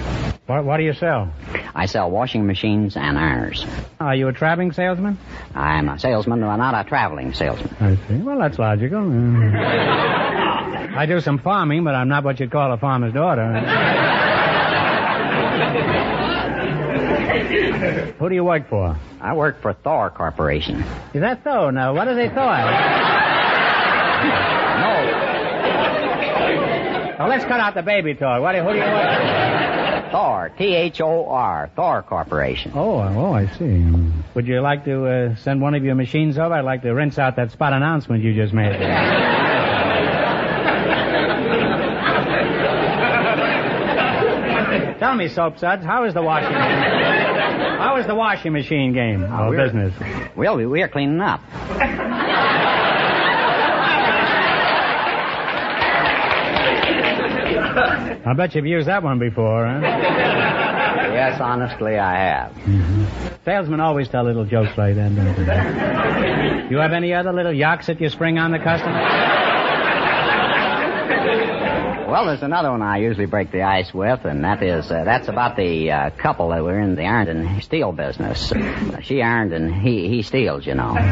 What, 0.46 0.64
what 0.64 0.76
do 0.76 0.84
you 0.84 0.94
sell? 0.94 1.32
I 1.74 1.86
sell 1.86 2.10
washing 2.10 2.46
machines 2.46 2.96
and 2.96 3.16
ironers. 3.16 3.66
Are 3.98 4.14
you 4.14 4.28
a 4.28 4.32
traveling 4.32 4.72
salesman? 4.72 5.18
I'm 5.54 5.88
a 5.88 5.98
salesman, 5.98 6.40
but 6.40 6.56
not 6.56 6.86
a 6.86 6.88
traveling 6.88 7.34
salesman. 7.34 7.74
I 7.80 7.96
see. 8.08 8.16
Well, 8.22 8.38
that's 8.38 8.58
logical. 8.58 9.00
I 10.96 11.06
do 11.06 11.20
some 11.20 11.38
farming, 11.38 11.82
but 11.82 11.94
I'm 11.96 12.08
not 12.08 12.22
what 12.22 12.38
you'd 12.38 12.52
call 12.52 12.72
a 12.72 12.76
farmer's 12.78 13.12
daughter. 13.12 13.60
Who 18.18 18.28
do 18.28 18.34
you 18.34 18.44
work 18.44 18.68
for? 18.68 18.96
I 19.20 19.34
work 19.34 19.60
for 19.60 19.72
Thor 19.74 20.10
Corporation. 20.10 20.82
Is 21.12 21.20
that 21.20 21.42
so? 21.44 21.70
Now, 21.70 21.94
what 21.94 22.04
do 22.06 22.14
they 22.14 22.28
thought? 22.28 23.10
No, 24.74 24.90
Well, 27.18 27.28
let's 27.28 27.44
cut 27.44 27.60
out 27.60 27.74
the 27.74 27.82
baby 27.82 28.14
talk. 28.14 28.40
What 28.42 28.52
do 28.52 28.58
you, 28.58 28.64
who 28.64 28.70
do 28.72 28.78
you 28.78 28.84
work 28.84 29.18
for? 29.18 29.73
Thor, 30.14 30.48
T-H-O-R, 30.56 31.70
Thor 31.74 32.02
Corporation. 32.02 32.70
Oh, 32.72 33.00
oh, 33.00 33.32
I 33.32 33.48
see. 33.58 33.84
Would 34.36 34.46
you 34.46 34.60
like 34.60 34.84
to 34.84 35.06
uh, 35.06 35.34
send 35.34 35.60
one 35.60 35.74
of 35.74 35.82
your 35.82 35.96
machines 35.96 36.38
over? 36.38 36.54
I'd 36.54 36.64
like 36.64 36.82
to 36.82 36.94
rinse 36.94 37.18
out 37.18 37.34
that 37.34 37.50
spot 37.50 37.72
announcement 37.72 38.22
you 38.22 38.32
just 38.32 38.54
made. 38.54 38.78
Tell 45.00 45.16
me, 45.16 45.26
Soap 45.26 45.58
Suds, 45.58 45.84
how 45.84 46.04
is 46.04 46.14
the 46.14 46.22
washing 46.22 46.52
machine? 46.52 47.78
How 47.78 47.96
is 47.96 48.06
the 48.06 48.14
washing 48.14 48.52
machine 48.52 48.92
game 48.92 49.24
or 49.24 49.50
we're- 49.50 49.64
business? 49.64 49.92
Well, 50.36 50.56
we, 50.56 50.66
we 50.66 50.80
are 50.82 50.88
cleaning 50.88 51.20
up. 51.20 51.40
I 58.26 58.32
bet 58.34 58.54
you've 58.54 58.66
used 58.66 58.88
that 58.88 59.02
one 59.02 59.18
before, 59.18 59.66
huh? 59.66 59.80
Yes, 61.14 61.40
honestly, 61.40 61.96
I 61.96 62.16
have. 62.16 62.52
Salesmen 63.44 63.78
always 63.78 64.08
tell 64.08 64.24
little 64.24 64.44
jokes 64.44 64.76
like 64.76 64.96
that, 64.96 65.14
don't 65.14 65.36
they? 65.46 66.66
You 66.70 66.78
have 66.78 66.92
any 66.92 67.14
other 67.14 67.32
little 67.32 67.52
yaks 67.52 67.86
that 67.86 68.00
you 68.00 68.08
spring 68.08 68.36
on 68.38 68.50
the 68.50 68.58
customer? 68.58 68.98
Well, 72.10 72.26
there's 72.26 72.42
another 72.42 72.70
one 72.72 72.82
I 72.82 72.98
usually 72.98 73.26
break 73.26 73.52
the 73.52 73.62
ice 73.62 73.94
with, 73.94 74.24
and 74.24 74.42
that 74.44 74.60
is 74.62 74.90
uh, 74.90 75.04
that's 75.04 75.28
about 75.28 75.54
the 75.56 75.90
uh, 75.92 76.10
couple 76.10 76.48
that 76.48 76.64
were 76.64 76.80
in 76.80 76.96
the 76.96 77.04
iron 77.04 77.28
and 77.28 77.62
steel 77.62 77.92
business. 77.92 78.50
Uh, 78.50 79.00
she 79.00 79.22
ironed 79.22 79.52
and 79.52 79.72
he 79.72 80.08
he 80.08 80.22
steals, 80.22 80.66
you 80.66 80.74
know. 80.74 80.94
Well, 80.94 81.02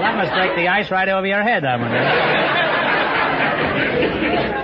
that 0.00 0.14
must 0.16 0.32
break 0.32 0.54
the 0.56 0.68
ice 0.68 0.90
right 0.90 1.08
over 1.08 1.26
your 1.26 1.42
head, 1.42 1.64
that 1.64 1.80
one. 1.80 1.90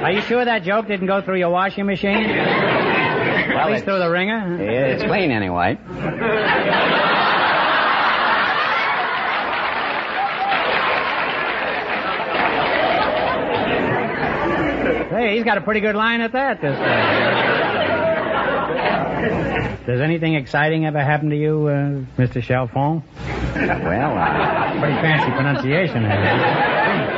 Are 0.05 0.13
you 0.13 0.21
sure 0.23 0.45
that 0.45 0.63
joke 0.63 0.87
didn't 0.89 1.07
go 1.07 1.21
through 1.23 1.39
your 1.39 1.51
washing 1.51 1.87
machine? 1.87 2.17
At 2.31 3.67
least 3.67 3.83
it's- 3.83 3.85
through 3.85 3.99
the 3.99 4.09
ringer? 4.11 4.57
It's 4.61 5.03
clean 5.05 5.31
anyway. 5.31 5.79
Hey, 15.11 15.35
he's 15.35 15.45
got 15.45 15.59
a 15.59 15.61
pretty 15.63 15.81
good 15.81 15.97
line 15.97 16.21
at 16.21 16.33
that 16.33 16.61
this 16.61 16.77
time. 16.77 17.39
Does 19.87 20.01
anything 20.01 20.35
exciting 20.35 20.85
ever 20.87 21.03
happen 21.03 21.31
to 21.31 21.37
you, 21.37 21.67
uh, 21.67 22.21
Mr. 22.21 22.43
Chalfont? 22.43 23.03
Well, 23.57 24.19
uh, 24.19 24.79
Pretty 24.81 24.95
fancy 25.01 25.31
pronunciation 25.33 26.03
there. 26.05 27.18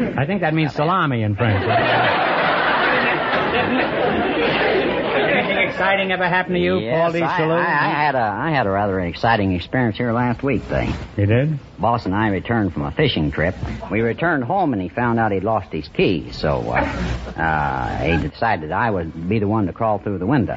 I 0.00 0.26
think 0.26 0.42
that 0.42 0.54
means 0.54 0.74
salami 0.74 1.22
in 1.22 1.34
French. 1.34 1.64
Anything 5.18 5.58
exciting 5.68 6.12
ever 6.12 6.28
happened 6.28 6.56
to 6.56 6.60
you, 6.60 6.80
Paul 6.90 7.12
D. 7.12 7.18
yes, 7.18 7.30
I, 7.30 7.36
Salute? 7.38 7.52
I, 7.52 7.64
I 7.64 7.88
had 7.88 8.14
a 8.14 8.18
I 8.18 8.50
had 8.50 8.66
a 8.66 8.70
rather 8.70 9.00
exciting 9.00 9.52
experience 9.52 9.96
here 9.96 10.12
last 10.12 10.42
week. 10.42 10.62
Thing. 10.62 10.92
You 11.16 11.26
did? 11.26 11.58
Boss 11.78 12.04
and 12.06 12.14
I 12.14 12.28
returned 12.28 12.72
from 12.72 12.82
a 12.82 12.90
fishing 12.92 13.30
trip. 13.30 13.54
We 13.90 14.00
returned 14.00 14.44
home 14.44 14.72
and 14.72 14.82
he 14.82 14.88
found 14.88 15.18
out 15.18 15.32
he'd 15.32 15.44
lost 15.44 15.72
his 15.72 15.88
keys, 15.88 16.36
so 16.36 16.60
uh, 16.70 16.80
uh, 17.36 17.98
he 17.98 18.28
decided 18.28 18.72
I 18.72 18.90
would 18.90 19.28
be 19.28 19.38
the 19.38 19.48
one 19.48 19.66
to 19.66 19.72
crawl 19.72 19.98
through 19.98 20.18
the 20.18 20.26
window. 20.26 20.56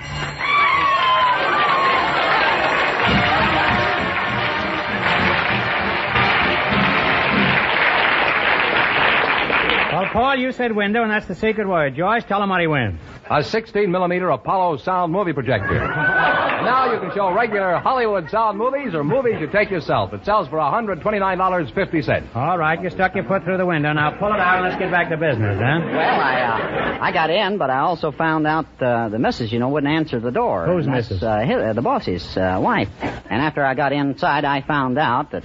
You 10.41 10.51
said 10.51 10.75
window, 10.75 11.03
and 11.03 11.11
that's 11.11 11.27
the 11.27 11.35
secret 11.35 11.67
word. 11.67 11.95
Joyce, 11.95 12.23
tell 12.25 12.41
him 12.41 12.49
what 12.49 12.61
he 12.61 12.67
wins. 12.67 12.99
A 13.29 13.43
16 13.43 13.89
millimeter 13.89 14.29
Apollo 14.29 14.77
sound 14.77 15.13
movie 15.13 15.33
projector. 15.33 16.47
now 16.63 16.91
you 16.93 16.99
can 16.99 17.11
show 17.15 17.31
regular 17.33 17.77
Hollywood 17.79 18.29
sound 18.29 18.57
movies 18.57 18.93
or 18.93 19.03
movies 19.03 19.35
you 19.39 19.47
take 19.47 19.69
yourself. 19.69 20.13
It 20.13 20.25
sells 20.25 20.47
for 20.47 20.57
$129.50. 20.57 22.35
All 22.35 22.57
right, 22.57 22.81
you 22.81 22.89
stuck 22.89 23.15
your 23.15 23.23
foot 23.25 23.43
through 23.43 23.57
the 23.57 23.65
window. 23.65 23.91
Now 23.93 24.11
pull 24.11 24.33
it 24.33 24.39
out 24.39 24.57
and 24.57 24.65
let's 24.67 24.79
get 24.79 24.91
back 24.91 25.09
to 25.09 25.17
business, 25.17 25.57
huh? 25.59 25.79
Well, 25.85 26.21
I 26.21 26.41
uh, 26.41 26.97
I 27.01 27.11
got 27.11 27.29
in, 27.29 27.57
but 27.57 27.69
I 27.69 27.79
also 27.79 28.11
found 28.11 28.45
out 28.45 28.65
uh, 28.79 29.09
the 29.09 29.17
missus, 29.19 29.51
you 29.51 29.59
know, 29.59 29.69
wouldn't 29.69 29.91
answer 29.91 30.19
the 30.19 30.31
door. 30.31 30.65
Who's 30.67 30.85
And 30.85 30.95
that's, 30.95 31.09
missus? 31.09 31.23
Uh, 31.23 31.39
his, 31.39 31.57
uh, 31.57 31.73
the 31.73 31.81
boss's 31.81 32.37
uh, 32.37 32.59
wife. 32.61 32.89
And 33.01 33.41
after 33.41 33.65
I 33.65 33.73
got 33.73 33.91
inside, 33.91 34.45
I 34.45 34.61
found 34.61 34.97
out 34.97 35.31
that 35.31 35.43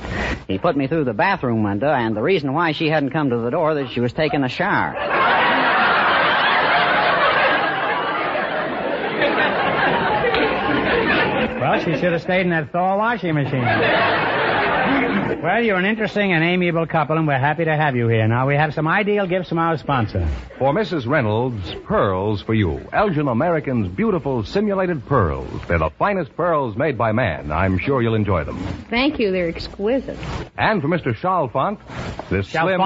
he 0.48 0.58
put 0.58 0.76
me 0.76 0.86
through 0.86 1.04
the 1.04 1.14
bathroom 1.14 1.62
window, 1.62 1.88
and 1.90 2.16
the 2.16 2.22
reason 2.22 2.52
why 2.52 2.72
she 2.72 2.88
hadn't 2.88 3.10
come 3.10 3.30
to 3.30 3.38
the 3.38 3.50
door 3.50 3.74
that 3.74 3.90
she 3.90 4.00
was 4.00 4.12
taking 4.12 4.44
a 4.44 4.48
shower. 4.48 5.45
Well, 11.68 11.80
she 11.80 11.96
should 11.98 12.12
have 12.12 12.22
stayed 12.22 12.42
in 12.42 12.50
that 12.50 12.70
Thor 12.70 12.96
washing 12.96 13.34
machine. 13.34 13.64
Well, 15.42 15.62
you're 15.64 15.76
an 15.76 15.84
interesting 15.84 16.32
and 16.32 16.44
amiable 16.44 16.86
couple, 16.86 17.18
and 17.18 17.26
we're 17.26 17.38
happy 17.38 17.64
to 17.64 17.76
have 17.76 17.96
you 17.96 18.06
here. 18.06 18.28
Now, 18.28 18.46
we 18.46 18.54
have 18.54 18.72
some 18.72 18.86
ideal 18.86 19.26
gifts 19.26 19.48
from 19.48 19.58
our 19.58 19.76
sponsor. 19.76 20.28
For 20.60 20.72
Mrs. 20.72 21.08
Reynolds, 21.08 21.74
pearls 21.84 22.40
for 22.42 22.54
you. 22.54 22.88
Elgin 22.92 23.26
American's 23.26 23.88
beautiful 23.88 24.44
simulated 24.44 25.04
pearls. 25.06 25.60
They're 25.66 25.80
the 25.80 25.90
finest 25.98 26.36
pearls 26.36 26.76
made 26.76 26.96
by 26.96 27.10
man. 27.10 27.50
I'm 27.50 27.78
sure 27.78 28.00
you'll 28.00 28.14
enjoy 28.14 28.44
them. 28.44 28.58
Thank 28.88 29.18
you. 29.18 29.32
They're 29.32 29.48
exquisite. 29.48 30.18
And 30.56 30.80
for 30.80 30.86
Mr. 30.86 31.16
Chalfont, 31.16 31.80
this 32.30 32.48
slim... 32.48 32.80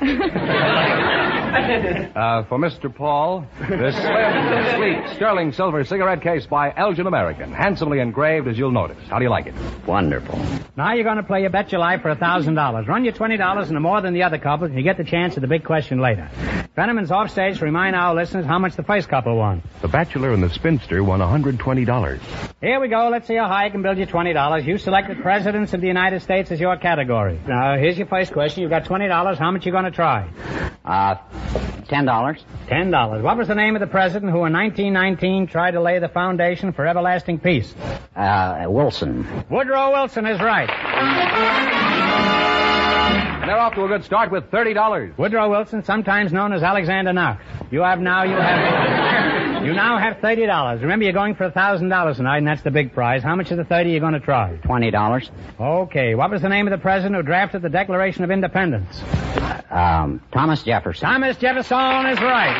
Chalfont. 1.54 2.12
Uh, 2.24 2.44
for 2.44 2.58
Mr. 2.58 2.94
Paul, 2.94 3.44
this 3.68 3.94
slim, 3.96 4.76
sleek, 4.76 5.16
sterling 5.16 5.52
silver 5.52 5.82
cigarette 5.84 6.22
case 6.22 6.46
by 6.46 6.72
Elgin 6.76 7.06
American. 7.08 7.52
Handsomely 7.52 7.98
engraved, 7.98 8.46
as 8.46 8.56
you'll 8.56 8.70
notice. 8.70 8.96
How 9.08 9.18
do 9.18 9.24
you 9.24 9.30
like 9.30 9.46
it? 9.46 9.54
Wonderful. 9.84 10.38
Now 10.76 10.94
you're 10.94 11.04
going 11.04 11.16
to 11.16 11.22
play 11.24 11.40
your 11.40 11.50
bet 11.50 11.72
your 11.72 11.80
life 11.80 12.02
for 12.02 12.10
a 12.10 12.14
thousand 12.16 12.54
dollars. 12.54 12.86
Run 12.86 13.04
your 13.04 13.14
twenty 13.14 13.36
dollars 13.36 13.68
into 13.68 13.80
more 13.80 14.00
than 14.00 14.14
the 14.14 14.22
other 14.22 14.38
couple, 14.38 14.66
and 14.66 14.76
you 14.76 14.82
get 14.84 14.96
the 14.96 15.04
chance 15.04 15.36
at 15.36 15.40
the 15.40 15.48
big 15.48 15.64
question 15.64 15.98
later. 16.00 16.30
Fenneman's 16.76 17.10
offstage 17.10 17.58
to 17.58 17.64
remind 17.64 17.96
our 17.96 18.14
listeners 18.14 18.46
how 18.46 18.58
much 18.58 18.76
the 18.76 18.82
first 18.84 19.08
couple 19.08 19.36
won. 19.36 19.62
The 19.82 19.88
Bachelor 19.88 20.32
and 20.32 20.42
the 20.42 20.50
Spinster 20.50 21.02
won 21.04 21.20
$120. 21.20 22.20
Here 22.60 22.80
we 22.80 22.88
go. 22.88 23.08
Let's 23.10 23.26
see 23.26 23.36
how 23.36 23.46
high 23.48 23.66
I 23.66 23.70
can 23.70 23.82
build 23.82 23.98
you 23.98 24.06
twenty 24.06 24.32
dollars. 24.32 24.64
You 24.66 24.78
selected 24.78 25.20
presidents 25.20 25.72
of 25.74 25.80
the 25.80 25.88
United 25.88 26.22
States 26.22 26.52
as 26.52 26.60
your 26.60 26.76
category. 26.76 27.40
Now 27.46 27.76
here's 27.76 27.98
your 27.98 28.06
first 28.06 28.32
question. 28.32 28.62
You've 28.62 28.70
got 28.70 28.84
twenty 28.84 29.08
dollars. 29.08 29.38
How 29.38 29.50
much 29.50 29.66
you 29.66 29.72
going 29.72 29.84
to 29.84 29.90
try? 29.90 30.28
Uh, 30.84 31.16
Ten 31.88 32.04
dollars. 32.06 32.44
Ten 32.66 32.90
dollars. 32.90 33.22
What 33.22 33.36
was 33.36 33.46
the 33.48 33.54
name 33.54 33.76
of 33.76 33.80
the 33.80 33.86
president 33.86 34.32
who 34.32 34.44
in 34.46 34.52
1919 34.54 35.46
tried 35.46 35.72
to 35.72 35.80
lay 35.80 35.98
the 35.98 36.08
foundation 36.08 36.72
for 36.72 36.86
everlasting 36.86 37.38
peace? 37.38 37.74
Uh, 38.16 38.64
Wilson. 38.68 39.44
Woodrow 39.50 39.90
Wilson 39.92 40.26
is 40.26 40.40
right. 40.40 40.70
And 43.40 43.50
they're 43.50 43.58
off 43.58 43.74
to 43.74 43.84
a 43.84 43.88
good 43.88 44.04
start 44.04 44.30
with 44.30 44.50
$30. 44.50 45.18
Woodrow 45.18 45.50
Wilson, 45.50 45.84
sometimes 45.84 46.32
known 46.32 46.54
as 46.54 46.62
Alexander 46.62 47.12
Knox. 47.12 47.44
You 47.70 47.80
have 47.82 48.00
now, 48.00 48.22
you 48.22 48.36
have, 48.36 49.33
you 49.64 49.72
now 49.72 49.98
have 49.98 50.18
thirty 50.20 50.46
dollars. 50.46 50.80
Remember, 50.82 51.04
you're 51.04 51.12
going 51.12 51.34
for 51.34 51.44
a 51.44 51.50
thousand 51.50 51.88
dollars 51.88 52.16
tonight, 52.18 52.38
and 52.38 52.46
that's 52.46 52.62
the 52.62 52.70
big 52.70 52.92
prize. 52.92 53.22
How 53.22 53.34
much 53.36 53.50
of 53.50 53.56
the 53.56 53.64
thirty 53.64 53.90
are 53.90 53.94
you 53.94 54.00
going 54.00 54.12
to 54.14 54.20
try? 54.20 54.56
Twenty 54.64 54.90
dollars. 54.90 55.30
Okay. 55.58 56.14
What 56.14 56.30
was 56.30 56.42
the 56.42 56.48
name 56.48 56.66
of 56.66 56.70
the 56.70 56.78
president 56.78 57.14
who 57.16 57.22
drafted 57.22 57.62
the 57.62 57.68
Declaration 57.70 58.24
of 58.24 58.30
Independence? 58.30 59.02
Um, 59.70 60.20
Thomas 60.32 60.62
Jefferson. 60.62 61.06
Thomas 61.08 61.36
Jefferson 61.36 62.06
is 62.06 62.20
right. 62.20 62.54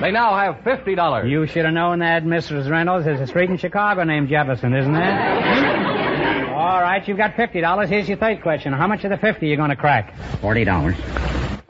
They 0.00 0.12
now 0.12 0.36
have 0.36 0.56
$50. 0.64 1.28
You 1.28 1.46
should 1.48 1.64
have 1.64 1.74
known 1.74 1.98
that, 2.00 2.22
Mrs. 2.22 2.70
Reynolds. 2.70 3.04
There's 3.04 3.20
a 3.20 3.26
street 3.26 3.50
in 3.50 3.56
Chicago 3.58 4.04
named 4.04 4.28
Jefferson, 4.28 4.72
isn't 4.74 4.92
there? 4.92 6.50
All 6.54 6.80
right, 6.80 7.06
you've 7.06 7.16
got 7.16 7.34
fifty 7.36 7.60
dollars. 7.60 7.88
Here's 7.88 8.08
your 8.08 8.18
third 8.18 8.42
question. 8.42 8.72
How 8.72 8.86
much 8.86 9.04
of 9.04 9.10
the 9.10 9.16
fifty 9.16 9.46
are 9.46 9.50
you 9.50 9.56
going 9.56 9.70
to 9.70 9.76
crack? 9.76 10.14
Forty 10.40 10.64
dollars. 10.64 10.96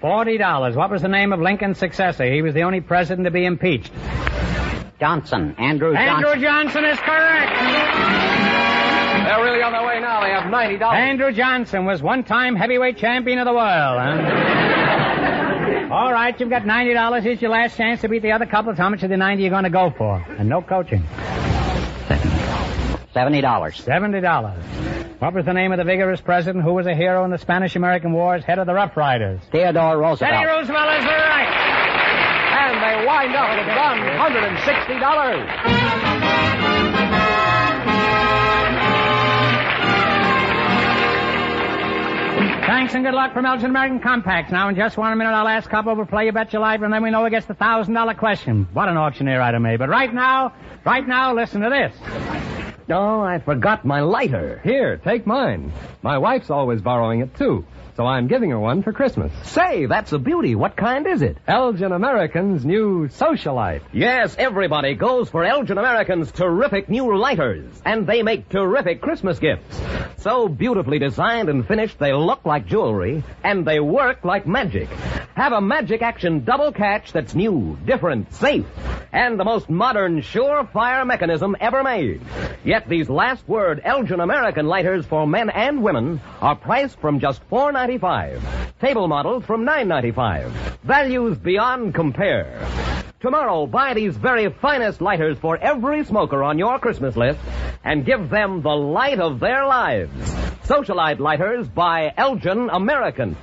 Forty 0.00 0.38
dollars. 0.38 0.76
What 0.76 0.90
was 0.90 1.02
the 1.02 1.08
name 1.08 1.32
of 1.32 1.40
Lincoln's 1.40 1.78
successor? 1.78 2.24
He 2.24 2.40
was 2.40 2.54
the 2.54 2.62
only 2.62 2.80
president 2.80 3.24
to 3.24 3.32
be 3.32 3.44
impeached. 3.44 3.90
Johnson. 5.00 5.56
Andrew 5.58 5.92
Johnson. 5.92 6.24
Andrew 6.24 6.40
Johnson 6.40 6.84
is 6.84 6.98
correct. 7.00 7.52
They're 9.26 9.42
really 9.44 9.60
on 9.62 9.72
their 9.72 9.84
way 9.84 9.98
now. 10.00 10.20
They 10.20 10.30
have 10.30 10.44
$90. 10.44 10.92
Andrew 10.94 11.32
Johnson 11.32 11.84
was 11.84 12.00
one-time 12.00 12.54
heavyweight 12.54 12.96
champion 12.98 13.38
of 13.40 13.46
the 13.46 13.52
world. 13.52 13.98
Huh? 14.00 15.88
All 15.94 16.12
right, 16.12 16.38
you've 16.38 16.50
got 16.50 16.64
ninety 16.64 16.94
dollars. 16.94 17.24
Here's 17.24 17.42
your 17.42 17.50
last 17.50 17.76
chance 17.76 18.00
to 18.02 18.08
beat 18.08 18.22
the 18.22 18.30
other 18.32 18.46
couples. 18.46 18.78
How 18.78 18.88
much 18.90 19.02
of 19.02 19.10
the 19.10 19.16
ninety 19.16 19.42
are 19.42 19.46
you 19.46 19.50
going 19.50 19.64
to 19.64 19.70
go 19.70 19.90
for? 19.96 20.24
And 20.38 20.48
no 20.48 20.62
coaching. 20.62 21.02
Seventy 23.18 23.40
dollars. 23.40 23.74
Seventy 23.82 24.20
dollars. 24.20 24.62
What 25.18 25.34
was 25.34 25.44
the 25.44 25.52
name 25.52 25.72
of 25.72 25.78
the 25.78 25.84
vigorous 25.84 26.20
president 26.20 26.62
who 26.62 26.74
was 26.74 26.86
a 26.86 26.94
hero 26.94 27.24
in 27.24 27.32
the 27.32 27.38
Spanish-American 27.38 28.12
Wars, 28.12 28.44
head 28.44 28.60
of 28.60 28.68
the 28.68 28.74
Rough 28.74 28.96
Riders? 28.96 29.40
Theodore 29.50 29.98
Roosevelt. 29.98 30.30
Teddy 30.30 30.46
Roosevelt 30.46 31.00
is 31.00 31.04
right. 31.04 31.48
And 32.62 32.80
they 32.80 33.04
wind 33.04 33.34
up 33.34 33.50
with 33.58 33.66
$160. 33.66 36.28
Thanks 42.68 42.94
and 42.94 43.04
good 43.04 43.14
luck 43.14 43.32
from 43.32 43.46
Elgin 43.46 43.70
American 43.70 43.98
Compacts. 43.98 44.52
Now, 44.52 44.68
in 44.68 44.76
just 44.76 44.96
one 44.96 45.18
minute, 45.18 45.32
our 45.32 45.44
last 45.44 45.68
couple 45.68 45.92
will 45.96 46.06
play 46.06 46.26
You 46.26 46.32
Bet 46.32 46.52
Your 46.52 46.62
Life, 46.62 46.82
and 46.82 46.92
then 46.92 47.02
we 47.02 47.10
know 47.10 47.24
who 47.24 47.30
gets 47.30 47.46
the 47.46 47.54
thousand 47.54 47.94
dollar 47.94 48.14
question. 48.14 48.68
What 48.74 48.88
an 48.88 48.96
auctioneer 48.96 49.40
item, 49.40 49.66
eh? 49.66 49.76
But 49.76 49.88
right 49.88 50.14
now, 50.14 50.54
right 50.84 51.04
now, 51.04 51.34
listen 51.34 51.62
to 51.62 51.70
this. 51.70 51.92
Oh, 52.90 53.20
I 53.20 53.38
forgot 53.38 53.84
my 53.84 54.00
lighter. 54.00 54.60
Here, 54.64 54.96
take 54.96 55.26
mine. 55.26 55.72
My 56.02 56.16
wife's 56.16 56.48
always 56.50 56.80
borrowing 56.80 57.20
it, 57.20 57.36
too. 57.36 57.66
So 57.98 58.06
I'm 58.06 58.28
giving 58.28 58.50
her 58.50 58.60
one 58.60 58.84
for 58.84 58.92
Christmas. 58.92 59.32
Say, 59.48 59.86
that's 59.86 60.12
a 60.12 60.20
beauty. 60.20 60.54
What 60.54 60.76
kind 60.76 61.04
is 61.04 61.20
it? 61.20 61.36
Elgin 61.48 61.90
American's 61.90 62.64
new 62.64 63.08
Socialite. 63.08 63.82
Yes, 63.92 64.36
everybody 64.38 64.94
goes 64.94 65.28
for 65.28 65.44
Elgin 65.44 65.78
American's 65.78 66.30
terrific 66.30 66.88
new 66.88 67.18
lighters. 67.18 67.68
And 67.84 68.06
they 68.06 68.22
make 68.22 68.50
terrific 68.50 69.00
Christmas 69.00 69.40
gifts. 69.40 69.82
So 70.18 70.46
beautifully 70.46 71.00
designed 71.00 71.48
and 71.48 71.66
finished, 71.66 71.98
they 71.98 72.12
look 72.12 72.44
like 72.44 72.66
jewelry, 72.66 73.24
and 73.42 73.66
they 73.66 73.80
work 73.80 74.24
like 74.24 74.46
magic. 74.46 74.88
Have 75.34 75.52
a 75.52 75.60
magic 75.60 76.00
action 76.00 76.44
double 76.44 76.70
catch 76.70 77.12
that's 77.12 77.34
new, 77.34 77.78
different, 77.84 78.32
safe, 78.34 78.66
and 79.12 79.38
the 79.38 79.44
most 79.44 79.70
modern 79.70 80.20
surefire 80.22 81.06
mechanism 81.06 81.56
ever 81.60 81.82
made. 81.82 82.20
Yet 82.64 82.88
these 82.88 83.08
last 83.08 83.48
word 83.48 83.80
Elgin 83.84 84.20
American 84.20 84.66
lighters 84.66 85.06
for 85.06 85.26
men 85.26 85.50
and 85.50 85.82
women 85.82 86.20
are 86.40 86.56
priced 86.56 87.00
from 87.00 87.20
just 87.20 87.42
four 87.44 87.70
ninety 87.70 87.87
five. 87.96 88.42
Table 88.80 89.08
models 89.08 89.44
from 89.46 89.64
nine 89.64 89.88
ninety 89.88 90.10
five. 90.10 90.50
Values 90.82 91.38
beyond 91.38 91.94
compare. 91.94 92.68
Tomorrow, 93.20 93.66
buy 93.66 93.94
these 93.94 94.16
very 94.16 94.50
finest 94.50 95.00
lighters 95.00 95.38
for 95.38 95.56
every 95.56 96.04
smoker 96.04 96.42
on 96.42 96.58
your 96.58 96.78
Christmas 96.78 97.16
list 97.16 97.40
and 97.84 98.04
give 98.04 98.28
them 98.28 98.60
the 98.60 98.76
light 98.76 99.18
of 99.18 99.40
their 99.40 99.64
lives. 99.64 100.12
Socialite 100.64 101.18
lighters 101.18 101.66
by 101.66 102.12
Elgin 102.16 102.68
American. 102.70 103.36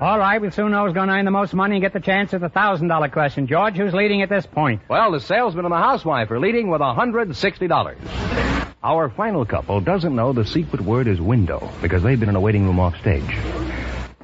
All 0.00 0.18
right, 0.18 0.40
we'll 0.40 0.50
soon 0.50 0.70
know 0.70 0.86
who's 0.86 0.94
going 0.94 1.08
to 1.08 1.14
earn 1.14 1.26
the 1.26 1.30
most 1.30 1.52
money 1.52 1.74
and 1.74 1.82
get 1.82 1.92
the 1.92 2.00
chance 2.00 2.32
at 2.32 2.40
the 2.40 2.48
thousand 2.48 2.88
dollar 2.88 3.10
question. 3.10 3.46
George, 3.46 3.76
who's 3.76 3.92
leading 3.92 4.22
at 4.22 4.30
this 4.30 4.46
point? 4.46 4.80
Well, 4.88 5.12
the 5.12 5.20
salesman 5.20 5.66
and 5.66 5.72
the 5.72 5.76
housewife 5.76 6.30
are 6.30 6.40
leading 6.40 6.70
with 6.70 6.80
$160. 6.80 8.74
Our 8.82 9.10
final 9.10 9.44
couple 9.44 9.82
doesn't 9.82 10.16
know 10.16 10.32
the 10.32 10.46
secret 10.46 10.80
word 10.80 11.06
is 11.06 11.20
window 11.20 11.70
because 11.82 12.02
they've 12.02 12.18
been 12.18 12.30
in 12.30 12.36
a 12.36 12.40
waiting 12.40 12.64
room 12.64 12.80
off 12.80 12.98
stage. 12.98 13.30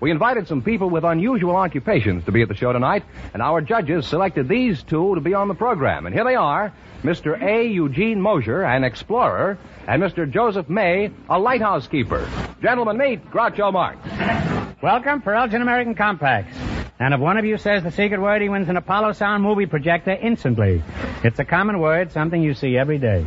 We 0.01 0.11
invited 0.11 0.49
some 0.49 0.63
people 0.63 0.89
with 0.89 1.05
unusual 1.05 1.57
occupations 1.57 2.25
to 2.25 2.33
be 2.33 2.41
at 2.41 2.49
the 2.49 2.55
show 2.55 2.73
tonight, 2.73 3.05
and 3.35 3.43
our 3.43 3.61
judges 3.61 4.07
selected 4.07 4.49
these 4.49 4.83
two 4.83 5.15
to 5.15 5.21
be 5.21 5.35
on 5.35 5.49
the 5.49 5.55
program. 5.55 6.07
And 6.07 6.15
here 6.15 6.25
they 6.25 6.37
are 6.37 6.73
Mr. 7.03 7.39
A. 7.39 7.67
Eugene 7.67 8.23
Mosier, 8.23 8.63
an 8.63 8.83
explorer, 8.83 9.59
and 9.87 10.03
Mr. 10.03 10.31
Joseph 10.31 10.71
May, 10.71 11.11
a 11.29 11.39
lighthouse 11.39 11.87
keeper. 11.87 12.27
Gentlemen, 12.63 12.97
meet 12.97 13.31
Groucho 13.31 13.71
Marx. 13.75 14.56
Welcome 14.83 15.23
for 15.23 15.35
Elgin 15.35 15.63
American 15.63 15.95
Compacts. 15.95 16.55
And 16.99 17.15
if 17.15 17.21
one 17.21 17.39
of 17.39 17.47
you 17.47 17.57
says 17.57 17.83
the 17.83 17.91
secret 17.91 18.21
word, 18.21 18.43
he 18.43 18.51
wins 18.51 18.69
an 18.69 18.77
Apollo 18.77 19.15
Sound 19.15 19.43
movie 19.43 19.65
projector 19.65 20.13
instantly. 20.13 20.83
It's 21.25 21.39
a 21.39 21.47
common 21.47 21.81
word, 21.81 22.13
something 22.13 22.43
you 22.43 22.53
see 22.53 22.77
every 22.77 22.99
day. 22.99 23.27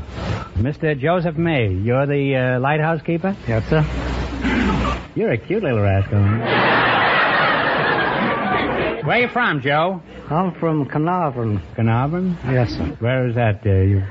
Mr. 0.58 0.98
Joseph 0.98 1.38
May, 1.38 1.74
you're 1.74 2.06
the 2.06 2.36
uh, 2.36 2.60
lighthouse 2.60 3.02
keeper? 3.02 3.36
Yes, 3.48 3.68
sir. 3.68 3.84
You're 5.16 5.32
a 5.32 5.38
cute 5.40 5.64
little 5.64 5.82
rascal. 5.82 6.20
Where 9.08 9.20
you 9.22 9.28
from, 9.30 9.62
Joe? 9.62 10.04
I'm 10.32 10.54
from 10.60 10.86
Carnarvon. 10.86 11.60
Carnarvon? 11.76 12.38
Yes, 12.46 12.70
sir. 12.76 12.96
Where 13.00 13.28
is 13.28 13.36
that? 13.36 13.66
Uh, 13.66 13.72
you 13.72 14.04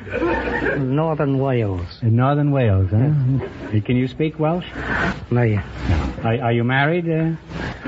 Northern 0.78 1.38
Wales. 1.38 1.98
in 2.02 2.16
northern 2.16 2.50
Wales, 2.50 2.90
huh? 2.90 3.12
Can 3.80 3.96
you 3.96 4.08
speak 4.08 4.38
Welsh? 4.38 4.66
Me. 5.30 5.56
Are, 6.24 6.42
are 6.42 6.52
you 6.52 6.64
married? 6.64 7.08
Uh? 7.08 7.36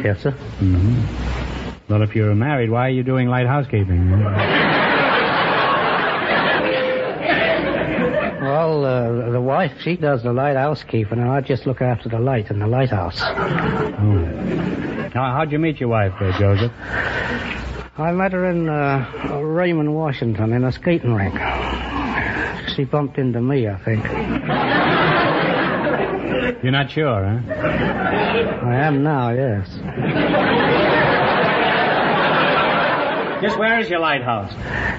Yes, 0.03 0.21
sir. 0.23 0.31
Mm-hmm. 0.61 1.93
Well, 1.93 2.03
if 2.03 2.15
you're 2.15 2.35
married, 2.37 2.71
why 2.71 2.87
are 2.87 2.91
you 2.91 3.03
doing 3.03 3.27
light 3.29 3.47
housekeeping? 3.49 4.11
Well, 8.41 8.85
uh, 8.85 9.31
the 9.31 9.41
wife, 9.41 9.73
she 9.81 9.97
does 9.97 10.23
the 10.23 10.33
light 10.33 10.57
housekeeping, 10.57 11.19
and 11.19 11.29
I 11.31 11.41
just 11.41 11.67
look 11.67 11.83
after 11.83 12.09
the 12.09 12.19
light 12.21 12.51
in 12.51 12.59
the 12.61 12.67
lighthouse. 12.67 13.21
Now, 15.13 15.33
how'd 15.37 15.51
you 15.53 15.59
meet 15.59 15.81
your 15.81 15.89
wife, 15.89 16.13
uh, 16.21 16.39
Joseph? 16.39 16.73
I 18.01 18.13
met 18.13 18.33
her 18.33 18.47
in 18.51 18.69
uh, 18.69 19.41
Raymond, 19.43 19.95
Washington, 19.95 20.53
in 20.55 20.65
a 20.65 20.73
skating 20.73 21.15
rink. 21.15 21.35
She 22.75 22.85
bumped 22.85 23.19
into 23.19 23.41
me, 23.43 23.69
I 23.69 23.77
think. 23.85 24.05
You're 26.63 26.73
not 26.73 26.91
sure, 26.91 27.25
huh? 27.25 27.53
I 28.67 28.75
am 28.77 29.03
now, 29.03 29.31
yes. 29.31 29.69
Just 33.43 33.59
where 33.59 33.81
is 33.81 33.89
your 33.89 34.01
lighthouse? 34.01 34.53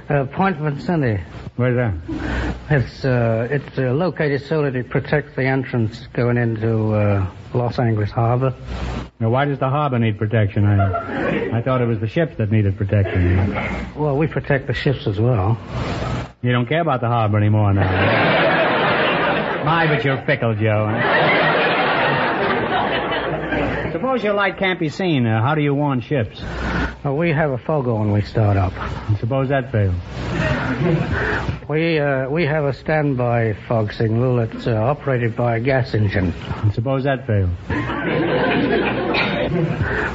Uh, 0.10 0.26
Point 0.36 0.58
Vicente. 0.58 1.22
Where's 1.56 1.76
that? 1.76 2.51
It's 2.74 3.04
uh, 3.04 3.50
it's 3.52 3.78
uh, 3.78 3.92
located 3.92 4.44
so 4.44 4.62
that 4.64 4.78
it 4.78 4.90
protects 4.90 5.36
the 5.36 5.44
entrance 5.44 6.08
going 6.14 6.38
into 6.38 6.94
uh, 6.94 7.30
Los 7.54 7.78
Angeles 7.78 8.12
Harbor. 8.12 8.56
Now, 9.20 9.30
why 9.30 9.44
does 9.44 9.60
the 9.60 9.68
harbor 9.68 10.00
need 10.00 10.18
protection? 10.18 10.66
I, 10.66 11.58
I 11.58 11.62
thought 11.62 11.82
it 11.82 11.86
was 11.88 12.00
the 12.00 12.08
ships 12.08 12.38
that 12.38 12.50
needed 12.50 12.78
protection. 12.78 13.54
Well, 13.94 14.18
we 14.18 14.28
protect 14.28 14.68
the 14.68 14.74
ships 14.74 15.06
as 15.06 15.20
well. 15.20 15.60
You 16.42 16.54
don't 16.54 16.66
care 16.66 16.80
about 16.80 17.02
the 17.02 17.08
harbor 17.08 17.38
anymore 17.38 17.74
now. 17.74 17.82
My, 19.66 19.86
but 19.88 20.06
you're 20.06 20.24
fickle, 20.26 20.56
Joe. 20.56 20.88
Suppose 24.12 24.26
your 24.26 24.34
light 24.34 24.58
can't 24.58 24.78
be 24.78 24.90
seen. 24.90 25.26
Uh, 25.26 25.42
how 25.42 25.56
do 25.56 25.62
you 25.62 25.74
warn 25.74 26.02
ships? 26.02 26.42
We 27.06 27.32
have 27.32 27.52
a 27.52 27.58
fogo 27.58 27.98
when 27.98 28.12
we 28.12 28.22
start 28.24 28.58
up. 28.58 28.74
And 29.08 29.18
suppose 29.20 29.48
that 29.48 29.72
fails. 29.72 29.96
We 31.70 31.98
uh, 31.98 32.30
we 32.30 32.46
have 32.46 32.66
a 32.66 32.74
standby 32.74 33.54
fog 33.70 33.94
signal 33.94 34.36
that's 34.36 34.68
uh, 34.68 34.74
operated 34.74 35.38
by 35.38 35.56
a 35.56 35.62
gas 35.62 35.94
engine. 35.94 36.34
And 36.62 36.74
suppose 36.74 37.06
that 37.06 37.26
fails. 37.26 37.52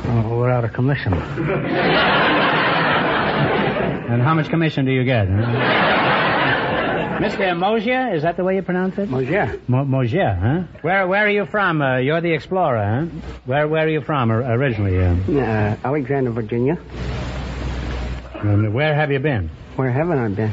Oh, 0.08 0.38
we're 0.40 0.50
out 0.50 0.66
of 0.66 0.74
commission. 0.74 1.14
And 1.14 1.22
how 4.20 4.34
much 4.34 4.50
commission 4.50 4.84
do 4.84 4.92
you 4.92 5.04
get? 5.04 5.26
huh? 5.26 6.15
Mr. 7.16 7.56
Mosier, 7.56 8.12
is 8.14 8.22
that 8.22 8.36
the 8.36 8.44
way 8.44 8.56
you 8.56 8.62
pronounce 8.62 8.98
it? 8.98 9.08
Mosier. 9.08 9.58
Mo- 9.68 9.84
Mosier, 9.86 10.34
huh? 10.34 10.62
Where 10.82 11.06
Where 11.06 11.24
are 11.26 11.30
you 11.30 11.46
from? 11.46 11.80
Uh, 11.80 11.96
you're 11.98 12.20
the 12.20 12.32
explorer, 12.32 12.84
huh? 12.84 13.06
Where 13.46 13.66
Where 13.68 13.86
are 13.86 13.88
you 13.88 14.02
from 14.02 14.30
or- 14.30 14.42
originally? 14.42 14.98
Uh, 15.02 15.14
Uh, 15.40 15.76
Alexandria, 15.84 16.32
Virginia. 16.34 16.76
um, 18.42 18.70
where 18.74 18.94
have 18.94 19.10
you 19.10 19.18
been? 19.18 19.48
Where 19.76 19.90
haven't 19.90 20.18
I 20.18 20.28
been? 20.28 20.52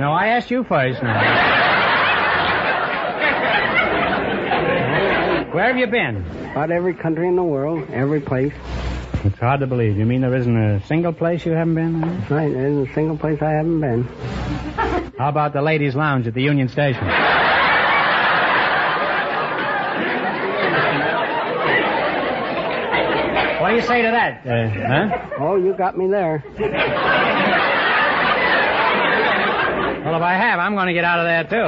No, 0.00 0.12
I 0.12 0.28
asked 0.28 0.50
you 0.50 0.64
first 0.64 1.02
now. 1.02 1.20
Where 5.52 5.66
have 5.68 5.76
you 5.78 5.86
been? 5.86 6.24
About 6.52 6.70
every 6.70 6.92
country 6.94 7.28
in 7.28 7.36
the 7.36 7.42
world, 7.42 7.88
every 7.90 8.20
place. 8.20 8.52
It's 9.26 9.38
hard 9.38 9.58
to 9.60 9.66
believe. 9.66 9.98
You 9.98 10.06
mean 10.06 10.20
there 10.20 10.34
isn't 10.36 10.56
a 10.56 10.86
single 10.86 11.12
place 11.12 11.44
you 11.44 11.52
haven't 11.52 11.74
been? 11.74 12.00
huh? 12.00 12.34
Right, 12.34 12.52
there 12.52 12.66
isn't 12.68 12.90
a 12.90 12.94
single 12.94 13.18
place 13.18 13.42
I 13.42 13.50
haven't 13.50 13.80
been. 13.80 14.04
How 15.18 15.28
about 15.28 15.52
the 15.52 15.62
ladies' 15.62 15.96
lounge 15.96 16.26
at 16.28 16.34
the 16.34 16.42
Union 16.42 16.68
Station? 16.68 17.04
What 23.60 23.70
do 23.70 23.76
you 23.76 23.82
say 23.82 24.02
to 24.02 24.10
that? 24.12 24.46
Uh, 24.46 24.68
huh? 24.68 25.08
Oh, 25.40 25.56
you 25.56 25.72
got 25.72 25.98
me 25.98 26.06
there. 26.08 26.44
Well, 30.04 30.14
if 30.14 30.22
I 30.22 30.34
have, 30.34 30.60
I'm 30.60 30.74
going 30.76 30.86
to 30.86 30.92
get 30.92 31.04
out 31.04 31.18
of 31.18 31.24
there 31.24 31.42
too. 31.44 31.66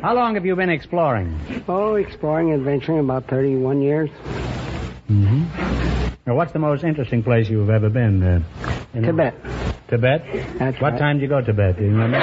How 0.00 0.14
long 0.14 0.34
have 0.34 0.46
you 0.46 0.56
been 0.56 0.70
exploring? 0.70 1.38
Oh, 1.68 1.96
exploring, 1.96 2.52
adventuring, 2.52 3.00
about 3.00 3.28
31 3.28 3.82
years. 3.82 4.08
Mm-hmm. 5.12 6.14
Now, 6.26 6.34
what's 6.36 6.52
the 6.52 6.58
most 6.58 6.84
interesting 6.84 7.22
place 7.22 7.50
you've 7.50 7.68
ever 7.68 7.90
been? 7.90 8.22
Uh, 8.22 8.42
in 8.94 9.02
Tibet. 9.02 9.34
Tibet? 9.88 10.24
That's 10.58 10.80
what 10.80 10.92
right. 10.92 10.98
time 10.98 11.16
did 11.18 11.22
you 11.22 11.28
go 11.28 11.40
to 11.40 11.46
Tibet? 11.46 11.76
Do 11.76 11.84
you 11.84 11.90
remember? 11.90 12.18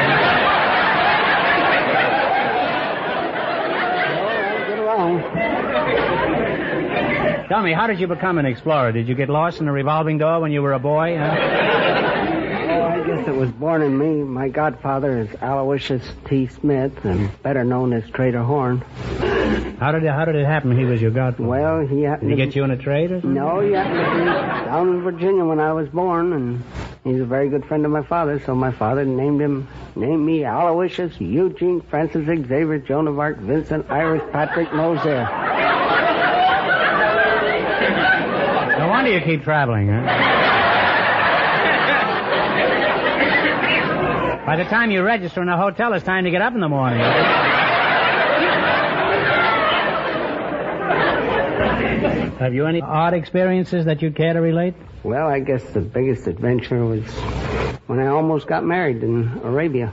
Get 4.68 4.80
along. 4.84 5.22
Tell 7.50 7.64
me, 7.64 7.74
how 7.74 7.88
did 7.88 8.00
you 8.00 8.08
become 8.08 8.38
an 8.38 8.46
explorer? 8.46 8.92
Did 8.92 9.08
you 9.08 9.16
get 9.16 9.30
lost 9.30 9.60
in 9.60 9.68
a 9.68 9.72
revolving 9.72 10.18
door 10.18 10.40
when 10.40 10.52
you 10.52 10.62
were 10.62 10.74
a 10.74 10.80
boy? 10.80 11.18
huh? 11.18 11.36
Oh, 12.72 12.84
I 12.84 13.04
guess 13.06 13.28
it 13.28 13.36
was 13.36 13.50
born 13.52 13.82
in 13.82 13.98
me. 13.98 14.24
My 14.24 14.50
godfather 14.50 15.20
is 15.20 15.30
Aloysius 15.42 16.04
T. 16.28 16.48
Smith, 16.48 16.94
and 17.04 17.30
better 17.44 17.64
known 17.64 17.94
as 17.94 18.08
Trader 18.12 18.44
Horn. 18.44 18.84
How 19.80 19.92
did 19.92 20.04
it, 20.04 20.10
how 20.10 20.26
did 20.26 20.36
it 20.36 20.46
happen? 20.46 20.78
He 20.78 20.86
was 20.86 21.02
your 21.02 21.12
godfather. 21.12 21.48
Well, 21.50 21.88
he 21.88 22.02
happened 22.04 22.30
Did 22.30 22.40
he 22.40 22.46
get 22.46 22.56
you 22.56 22.64
in 22.64 22.72
a 22.72 22.78
trade 22.78 23.12
or 23.12 23.22
something? 23.22 23.34
No, 23.34 23.60
he 23.62 23.72
happened 23.72 23.98
to 23.98 24.12
be 24.12 24.26
down 24.66 24.90
in 24.90 25.02
Virginia 25.02 25.46
when 25.46 25.60
I 25.60 25.72
was 25.74 25.88
born, 25.90 26.34
and 26.34 26.64
he's 27.04 27.22
a 27.22 27.26
very 27.26 27.50
good 27.50 27.66
friend 27.66 27.86
of 27.86 27.92
my 27.92 28.04
father. 28.04 28.42
So 28.46 28.54
my 28.56 28.72
father 28.72 29.06
named 29.06 29.42
him, 29.42 29.68
named 29.96 30.26
me 30.26 30.44
Aloysius 30.46 31.20
Eugene 31.20 31.82
Francis 31.90 32.26
Xavier 32.26 32.80
Joan 32.80 33.08
of 33.08 33.18
Arc 33.18 33.38
Vincent 33.38 33.90
Iris 33.90 34.24
Patrick 34.32 34.74
Moser. 34.74 35.28
No 38.80 38.88
wonder 38.88 39.12
you 39.12 39.22
keep 39.22 39.44
traveling, 39.44 39.90
huh? 39.90 40.06
By 44.46 44.56
the 44.56 44.64
time 44.66 44.90
you 44.90 45.04
register 45.04 45.42
in 45.42 45.50
a 45.50 45.58
hotel, 45.58 45.94
it's 45.94 46.04
time 46.06 46.24
to 46.24 46.32
get 46.32 46.42
up 46.42 46.54
in 46.56 46.60
the 46.60 46.70
morning. 46.70 47.00
Have 52.40 52.54
you 52.54 52.66
any 52.68 52.82
odd 52.82 53.14
experiences 53.14 53.84
that 53.84 54.02
you'd 54.02 54.16
care 54.16 54.32
to 54.32 54.40
relate? 54.40 54.74
Well, 55.04 55.28
I 55.28 55.40
guess 55.42 55.62
the 55.72 55.82
biggest 55.82 56.26
adventure 56.26 56.86
was 56.86 57.04
when 57.88 58.00
I 58.00 58.08
almost 58.08 58.48
got 58.48 58.64
married 58.64 59.04
in 59.04 59.42
Arabia. 59.44 59.92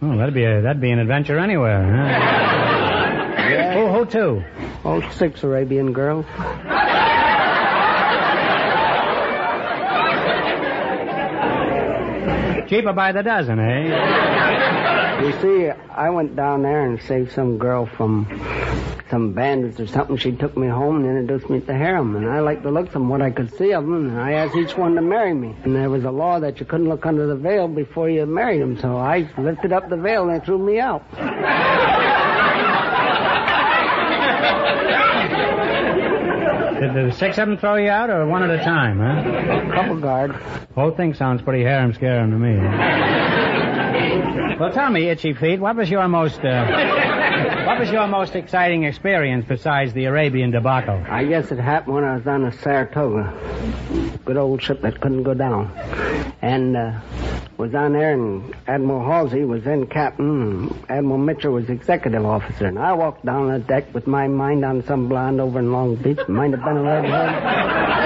Oh, 0.00 0.16
that'd 0.16 0.32
be 0.32 0.44
a, 0.44 0.62
that'd 0.62 0.80
be 0.80 0.90
an 0.90 0.98
adventure 0.98 1.38
anywhere, 1.38 1.84
huh? 1.84 3.74
Who, 3.74 3.88
who 3.88 4.06
to? 4.06 4.42
Oh, 4.86 5.10
six 5.10 5.42
Arabian 5.42 5.92
girls. 5.92 6.24
Cheaper 12.70 12.92
by 12.94 13.12
the 13.12 13.22
dozen, 13.22 13.58
eh? 13.58 15.22
You 15.22 15.32
see, 15.40 15.70
I 15.90 16.08
went 16.08 16.36
down 16.36 16.62
there 16.62 16.84
and 16.86 17.02
saved 17.02 17.32
some 17.32 17.58
girl 17.58 17.84
from 17.84 18.26
some 19.10 19.32
bandits 19.32 19.80
or 19.80 19.86
something. 19.86 20.16
She 20.16 20.32
took 20.32 20.56
me 20.56 20.68
home 20.68 21.04
and 21.04 21.06
introduced 21.06 21.50
me 21.50 21.60
to 21.60 21.74
harem. 21.74 22.16
And 22.16 22.28
I 22.28 22.40
liked 22.40 22.62
the 22.62 22.70
looks 22.70 22.94
of 22.94 23.02
what 23.02 23.22
I 23.22 23.30
could 23.30 23.56
see 23.56 23.72
of 23.72 23.84
them. 23.84 24.10
And 24.10 24.20
I 24.20 24.32
asked 24.32 24.56
each 24.56 24.76
one 24.76 24.94
to 24.94 25.02
marry 25.02 25.34
me. 25.34 25.54
And 25.64 25.74
there 25.74 25.90
was 25.90 26.04
a 26.04 26.10
law 26.10 26.40
that 26.40 26.60
you 26.60 26.66
couldn't 26.66 26.88
look 26.88 27.06
under 27.06 27.26
the 27.26 27.36
veil 27.36 27.68
before 27.68 28.10
you 28.10 28.26
married 28.26 28.60
them. 28.60 28.78
So 28.80 28.96
I 28.96 29.30
lifted 29.38 29.72
up 29.72 29.88
the 29.88 29.96
veil 29.96 30.28
and 30.28 30.40
they 30.40 30.44
threw 30.44 30.58
me 30.58 30.80
out. 30.80 31.04
Did 36.78 36.94
the 36.94 37.10
six 37.12 37.36
of 37.38 37.48
them 37.48 37.58
throw 37.58 37.74
you 37.74 37.88
out, 37.88 38.08
or 38.08 38.24
one 38.28 38.44
at 38.44 38.50
a 38.50 38.62
time, 38.62 39.00
huh? 39.00 39.74
Couple 39.74 40.00
guard. 40.00 40.30
Whole 40.76 40.92
thing 40.92 41.12
sounds 41.12 41.42
pretty 41.42 41.64
harem 41.64 41.92
scaring 41.92 42.30
to 42.30 42.36
me. 42.36 42.56
well, 44.60 44.72
tell 44.72 44.88
me, 44.88 45.08
Itchy 45.08 45.34
Feet, 45.34 45.58
what 45.58 45.74
was 45.74 45.90
your 45.90 46.06
most, 46.06 46.38
uh, 46.38 46.44
what 47.78 47.86
was 47.86 47.92
your 47.92 48.08
most 48.08 48.34
exciting 48.34 48.82
experience 48.82 49.44
besides 49.46 49.92
the 49.92 50.06
Arabian 50.06 50.50
debacle? 50.50 51.00
I 51.08 51.24
guess 51.24 51.52
it 51.52 51.60
happened 51.60 51.94
when 51.94 52.02
I 52.02 52.16
was 52.16 52.26
on 52.26 52.42
the 52.42 52.50
Saratoga. 52.50 54.18
Good 54.24 54.36
old 54.36 54.60
ship 54.60 54.82
that 54.82 55.00
couldn't 55.00 55.22
go 55.22 55.32
down. 55.32 55.70
And, 56.42 56.76
uh, 56.76 56.98
was 57.56 57.76
on 57.76 57.92
there 57.92 58.14
and 58.14 58.52
Admiral 58.66 59.04
Halsey 59.04 59.44
was 59.44 59.62
then 59.62 59.86
captain 59.86 60.42
and 60.42 60.90
Admiral 60.90 61.18
Mitchell 61.18 61.52
was 61.52 61.68
executive 61.68 62.26
officer. 62.26 62.66
And 62.66 62.80
I 62.80 62.94
walked 62.94 63.24
down 63.24 63.48
the 63.48 63.60
deck 63.60 63.94
with 63.94 64.08
my 64.08 64.26
mind 64.26 64.64
on 64.64 64.84
some 64.84 65.08
blonde 65.08 65.40
over 65.40 65.60
in 65.60 65.70
Long 65.70 65.94
Beach. 65.94 66.18
Might 66.26 66.50
have 66.50 66.64
been 66.64 66.78
a 66.78 66.82
redhead. 66.82 67.97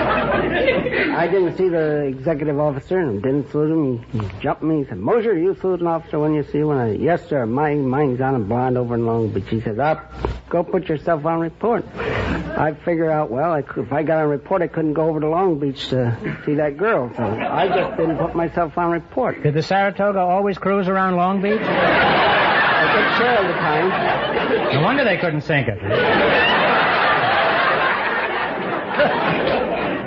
I 1.22 1.28
didn't 1.28 1.56
see 1.56 1.68
the 1.68 2.02
executive 2.06 2.58
officer 2.58 2.98
and 2.98 3.22
didn't 3.22 3.48
salute 3.52 3.70
him. 3.70 4.02
He 4.10 4.40
jumped 4.40 4.64
me. 4.64 4.78
He 4.78 4.86
said, 4.88 4.98
Mosier, 4.98 5.38
you 5.38 5.54
salute 5.60 5.80
an 5.80 5.86
officer 5.86 6.18
when 6.18 6.34
you 6.34 6.42
see 6.42 6.64
one? 6.64 6.78
I 6.78 6.90
said, 6.90 7.00
yes, 7.00 7.28
sir. 7.28 7.46
My 7.46 7.74
mind's 7.74 8.20
on 8.20 8.34
a 8.34 8.40
blonde 8.40 8.76
over 8.76 8.96
in 8.96 9.06
Long 9.06 9.28
Beach. 9.28 9.44
He 9.48 9.60
said, 9.60 9.78
up, 9.78 10.12
go 10.48 10.64
put 10.64 10.88
yourself 10.88 11.24
on 11.24 11.38
report. 11.38 11.84
I 11.94 12.74
figure 12.84 13.08
out, 13.08 13.30
well, 13.30 13.52
I 13.52 13.62
could, 13.62 13.86
if 13.86 13.92
I 13.92 14.02
got 14.02 14.18
on 14.18 14.30
report, 14.30 14.62
I 14.62 14.66
couldn't 14.66 14.94
go 14.94 15.08
over 15.08 15.20
to 15.20 15.28
Long 15.28 15.60
Beach 15.60 15.90
to 15.90 16.42
see 16.44 16.54
that 16.56 16.76
girl. 16.76 17.12
So 17.16 17.22
I 17.22 17.68
just 17.68 17.96
didn't 17.98 18.18
put 18.18 18.34
myself 18.34 18.76
on 18.76 18.90
report. 18.90 19.44
Did 19.44 19.54
the 19.54 19.62
Saratoga 19.62 20.18
always 20.18 20.58
cruise 20.58 20.88
around 20.88 21.14
Long 21.14 21.40
Beach? 21.40 21.60
I 21.62 22.86
took 22.96 23.18
share 23.24 23.38
of 23.38 23.46
the 23.46 23.54
time. 23.54 24.74
No 24.74 24.82
wonder 24.82 25.04
they 25.04 25.18
couldn't 25.18 25.42
sink 25.42 25.68
it. 25.68 25.78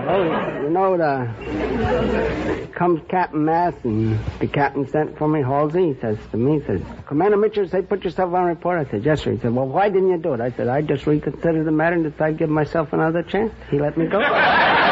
Oh, 0.08 0.55
know, 0.76 0.98
the 0.98 2.68
comes 2.76 3.02
Captain 3.08 3.46
Mast, 3.46 3.78
and 3.84 4.20
the 4.40 4.48
captain 4.48 4.88
sent 4.90 5.18
for 5.18 5.28
me, 5.28 5.42
Halsey. 5.42 5.94
He 5.94 6.00
says 6.02 6.18
to 6.32 6.38
me, 6.38 6.60
he 6.60 6.66
says, 6.66 6.82
Commander 7.08 7.38
Mitchell, 7.38 7.68
say 7.70 7.82
put 7.82 8.04
yourself 8.04 8.34
on 8.34 8.46
report. 8.46 8.86
I 8.86 8.92
said, 8.92 9.06
yes, 9.06 9.22
sir. 9.22 9.32
He 9.32 9.40
said, 9.40 9.56
well, 9.56 9.68
why 9.68 9.90
didn't 9.90 10.10
you 10.10 10.18
do 10.18 10.34
it? 10.34 10.42
I 10.42 10.52
said, 10.52 10.68
I 10.68 10.82
just 10.82 11.08
reconsidered 11.08 11.66
the 11.66 11.72
matter 11.72 11.96
and 11.96 12.04
decided 12.04 12.34
to 12.34 12.40
give 12.40 12.50
myself 12.50 12.92
another 12.94 13.24
chance. 13.24 13.54
He 13.72 13.80
let 13.80 13.98
me 13.98 14.08
go. 14.08 14.20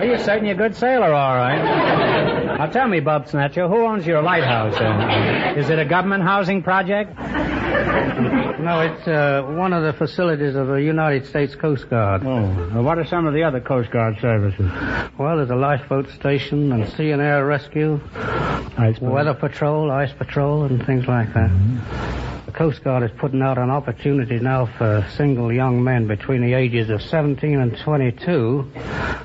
Well, 0.00 0.08
you're 0.08 0.18
certainly 0.18 0.50
a 0.50 0.54
good 0.54 0.74
sailor, 0.74 1.12
all 1.12 1.36
right. 1.36 1.62
Now 2.56 2.64
tell 2.68 2.88
me, 2.88 3.00
Bob 3.00 3.28
Snatcher, 3.28 3.68
who 3.68 3.84
owns 3.84 4.06
your 4.06 4.22
lighthouse? 4.22 4.74
Uh, 4.74 5.58
is 5.58 5.68
it 5.68 5.78
a 5.78 5.84
government 5.84 6.22
housing 6.22 6.62
project? 6.62 7.14
No, 8.60 8.80
it's 8.80 9.08
uh, 9.08 9.42
one 9.56 9.72
of 9.72 9.82
the 9.82 9.92
facilities 9.94 10.54
of 10.54 10.66
the 10.66 10.82
United 10.82 11.26
States 11.26 11.54
Coast 11.54 11.88
Guard. 11.88 12.22
Oh, 12.24 12.70
well, 12.74 12.82
what 12.82 12.98
are 12.98 13.06
some 13.06 13.26
of 13.26 13.32
the 13.32 13.42
other 13.42 13.60
Coast 13.60 13.90
Guard 13.90 14.18
services? 14.20 14.70
Well, 15.18 15.38
there's 15.38 15.50
a 15.50 15.56
lifeboat 15.56 16.10
station 16.10 16.70
and 16.70 16.86
sea 16.92 17.10
and 17.10 17.22
air 17.22 17.46
rescue, 17.46 18.00
Ice 18.78 19.00
weather 19.00 19.34
patrol, 19.34 19.90
ice 19.90 20.12
patrol, 20.12 20.64
and 20.64 20.84
things 20.84 21.06
like 21.06 21.32
that. 21.34 21.50
The 22.46 22.52
Coast 22.52 22.84
Guard 22.84 23.02
is 23.02 23.10
putting 23.18 23.42
out 23.42 23.58
an 23.58 23.70
opportunity 23.70 24.38
now 24.38 24.66
for 24.66 25.06
single 25.16 25.52
young 25.52 25.82
men 25.82 26.06
between 26.06 26.42
the 26.42 26.54
ages 26.54 26.90
of 26.90 27.00
17 27.02 27.58
and 27.58 27.78
22. 27.78 28.70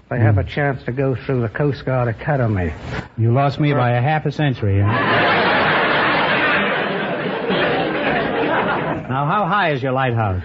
They 0.09 0.19
have 0.19 0.37
a 0.37 0.43
chance 0.43 0.83
to 0.83 0.91
go 0.91 1.15
through 1.15 1.41
the 1.41 1.49
Coast 1.49 1.85
Guard 1.85 2.07
Academy. 2.07 2.73
You 3.17 3.33
lost 3.33 3.59
me 3.59 3.73
by 3.73 3.91
a 3.91 4.01
half 4.01 4.25
a 4.25 4.31
century. 4.31 4.81
Huh? 4.81 5.41
now, 9.25 9.31
how 9.31 9.45
high 9.47 9.71
is 9.71 9.81
your 9.81 9.91
lighthouse? 9.91 10.43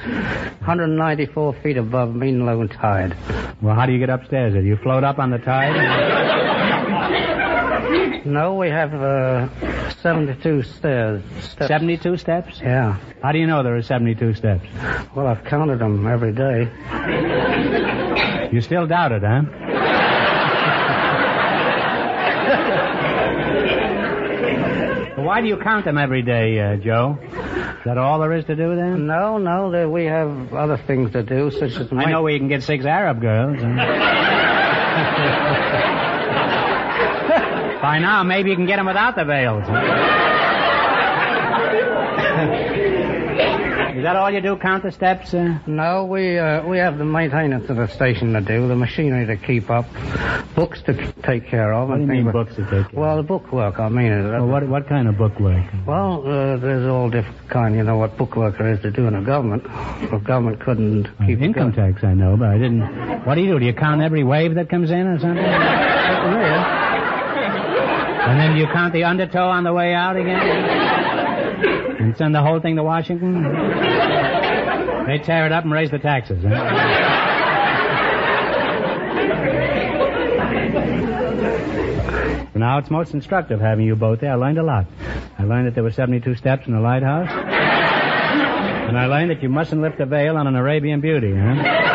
194 0.61 1.55
feet 1.63 1.77
above 1.77 2.15
mean 2.15 2.47
low 2.47 2.67
tide. 2.67 3.17
Well, 3.61 3.75
how 3.75 3.85
do 3.87 3.93
you 3.93 3.99
get 3.99 4.11
upstairs? 4.11 4.55
Do 4.55 4.61
you 4.61 4.77
float 4.77 5.05
up 5.05 5.19
on 5.19 5.31
the 5.31 5.39
tide? 5.39 5.77
No, 8.23 8.55
we 8.55 8.69
have 8.69 8.93
uh, 8.95 9.49
72 10.03 10.63
stairs. 10.63 11.23
Steps. 11.41 11.69
72 11.69 12.19
steps? 12.19 12.61
Yeah. 12.61 12.99
How 13.23 13.33
do 13.33 13.39
you 13.39 13.47
know 13.47 13.63
there 13.63 13.75
are 13.75 13.83
72 13.83 14.35
steps? 14.35 14.63
Well, 15.17 15.27
I've 15.27 15.43
counted 15.45 15.79
them 15.79 16.07
every 16.07 16.33
day. 16.33 16.69
You 18.53 18.61
still 18.61 18.87
doubt 18.87 19.13
it, 19.13 19.23
huh? 19.25 19.43
Why 25.25 25.41
do 25.41 25.49
you 25.49 25.57
count 25.57 25.85
them 25.87 25.97
every 25.99 26.23
day, 26.23 26.61
uh, 26.61 26.77
Joe? 26.77 27.19
Is 27.81 27.85
that 27.87 27.97
all 27.97 28.21
there 28.21 28.35
is 28.35 28.45
to 28.45 28.55
do 28.55 28.77
then? 28.77 29.07
No, 29.07 29.39
no, 29.39 29.71
there, 29.71 29.89
we 29.89 30.05
have 30.05 30.53
other 30.53 30.77
things 30.87 31.13
to 31.13 31.23
do, 31.23 31.51
such 31.51 31.81
as... 31.81 31.89
I 31.91 32.11
know 32.11 32.23
where 32.23 32.35
you 32.35 32.39
can 32.39 32.49
get 32.49 32.63
six 32.63 32.85
Arab 32.85 33.23
girls. 33.23 33.57
By 37.81 37.99
now, 37.99 38.23
maybe 38.23 38.51
you 38.51 38.57
can 38.57 38.67
get 38.67 38.77
them 38.77 38.85
without 38.85 39.17
the 39.17 39.25
veils. 39.25 39.65
Is 44.01 44.05
that 44.05 44.17
all 44.17 44.31
you 44.31 44.41
do? 44.41 44.57
Count 44.57 44.83
the 44.83 44.91
steps? 44.93 45.35
Uh? 45.35 45.59
No, 45.67 46.07
we 46.07 46.39
uh, 46.39 46.67
we 46.67 46.79
have 46.79 46.97
the 46.97 47.05
maintenance 47.05 47.69
of 47.69 47.77
the 47.77 47.87
station 47.87 48.33
to 48.33 48.41
do, 48.41 48.67
the 48.67 48.75
machinery 48.75 49.27
to 49.27 49.37
keep 49.37 49.69
up, 49.69 49.85
books 50.55 50.81
to 50.85 50.95
k- 50.95 51.13
take 51.23 51.47
care 51.47 51.75
of. 51.75 51.91
What 51.91 51.97
do 51.97 52.01
you 52.01 52.07
mean 52.07 52.23
things 52.23 52.33
books 52.33 52.55
to 52.55 52.63
take 52.63 52.89
care 52.91 52.99
Well, 52.99 53.19
the 53.19 53.23
book 53.23 53.53
work, 53.53 53.79
I 53.79 53.91
mean. 53.91 54.11
It, 54.11 54.23
Well, 54.31 54.47
what 54.47 54.67
what 54.69 54.89
kind 54.89 55.07
of 55.07 55.19
book 55.19 55.39
work? 55.39 55.67
Well, 55.87 56.23
uh, 56.27 56.57
there's 56.57 56.87
all 56.89 57.11
different 57.11 57.47
kind. 57.51 57.75
You 57.77 57.83
know 57.83 57.99
what 57.99 58.17
bookwork 58.17 58.57
there 58.57 58.73
is 58.73 58.81
to 58.81 58.91
do 58.91 59.07
in 59.07 59.15
a 59.15 59.23
government. 59.23 59.65
The 60.11 60.17
government 60.17 60.61
couldn't 60.61 61.07
keep 61.27 61.43
Income 61.43 61.75
tax, 61.75 62.03
I 62.03 62.15
know, 62.15 62.39
but 62.39 62.49
I 62.49 62.57
didn't. 62.57 62.81
What 63.27 63.35
do 63.35 63.43
you 63.43 63.53
do? 63.53 63.59
Do 63.59 63.67
you 63.67 63.75
count 63.75 64.01
every 64.01 64.25
wave 64.25 64.55
that 64.55 64.71
comes 64.71 64.91
in 64.91 65.07
or 65.09 65.19
something? 65.19 65.45
And 68.21 68.39
then 68.39 68.57
you 68.57 68.67
count 68.67 68.93
the 68.93 69.05
undertow 69.05 69.49
on 69.49 69.65
the 69.65 69.73
way 69.73 69.93
out 69.93 70.15
again? 70.15 70.39
Send 72.17 72.35
the 72.35 72.43
whole 72.43 72.61
thing 72.61 72.77
to 72.77 72.83
Washington? 72.83 73.43
They 75.07 75.19
tear 75.19 75.47
it 75.47 75.53
up 75.53 75.65
and 75.65 75.73
raise 75.73 75.91
the 75.91 75.99
taxes. 75.99 76.43
Huh? 76.43 77.09
Now 82.55 82.77
it's 82.77 82.91
most 82.91 83.15
instructive 83.15 83.59
having 83.59 83.87
you 83.87 83.97
both 83.97 84.21
there. 84.21 84.33
I 84.33 84.35
learned 84.35 84.59
a 84.59 84.63
lot. 84.63 84.85
I 85.39 85.45
learned 85.45 85.67
that 85.67 85.75
there 85.75 85.83
were 85.83 85.91
72 85.91 86.35
steps 86.35 86.67
in 86.67 86.75
the 86.75 86.81
lighthouse. 86.81 87.31
And 87.31 88.99
I 88.99 89.07
learned 89.07 89.31
that 89.31 89.43
you 89.43 89.49
mustn't 89.49 89.81
lift 89.81 89.99
a 89.99 90.07
veil 90.07 90.37
on 90.37 90.47
an 90.47 90.57
Arabian 90.57 91.01
beauty, 91.01 91.35
huh? 91.35 91.90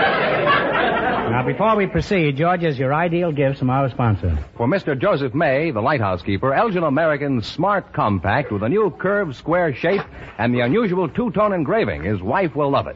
Now, 1.25 1.43
before 1.43 1.75
we 1.75 1.87
proceed, 1.87 2.37
George, 2.37 2.63
is 2.63 2.77
your 2.77 2.93
ideal 2.93 3.31
gift 3.31 3.57
from 3.59 3.69
our 3.69 3.89
sponsor. 3.89 4.37
For 4.55 4.67
Mr. 4.67 4.97
Joseph 4.97 5.33
May, 5.33 5.71
the 5.71 5.81
lighthouse 5.81 6.21
keeper, 6.21 6.53
Elgin 6.53 6.83
American's 6.83 7.47
Smart 7.47 7.91
Compact 7.93 8.51
with 8.51 8.61
a 8.61 8.69
new 8.69 8.89
curved 8.91 9.35
square 9.35 9.73
shape 9.73 10.01
and 10.37 10.53
the 10.53 10.61
unusual 10.61 11.09
two-tone 11.09 11.51
engraving. 11.51 12.03
His 12.03 12.21
wife 12.21 12.55
will 12.55 12.69
love 12.69 12.87
it. 12.87 12.95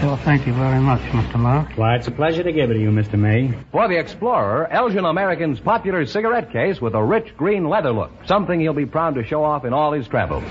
Sure, 0.00 0.16
thank 0.16 0.46
you 0.46 0.54
very 0.54 0.80
much, 0.80 1.00
Mr. 1.12 1.38
Mark. 1.38 1.76
Why, 1.76 1.96
it's 1.96 2.08
a 2.08 2.10
pleasure 2.10 2.42
to 2.42 2.50
give 2.50 2.70
it 2.70 2.74
to 2.74 2.80
you, 2.80 2.90
Mr. 2.90 3.18
May. 3.18 3.54
For 3.70 3.86
the 3.88 3.98
Explorer, 3.98 4.66
Elgin 4.68 5.04
American's 5.04 5.60
popular 5.60 6.06
cigarette 6.06 6.50
case 6.50 6.80
with 6.80 6.94
a 6.94 7.02
rich 7.04 7.36
green 7.36 7.68
leather 7.68 7.92
look. 7.92 8.10
Something 8.24 8.58
he'll 8.58 8.72
be 8.72 8.86
proud 8.86 9.14
to 9.16 9.24
show 9.24 9.44
off 9.44 9.64
in 9.66 9.72
all 9.74 9.92
his 9.92 10.08
travels. 10.08 10.44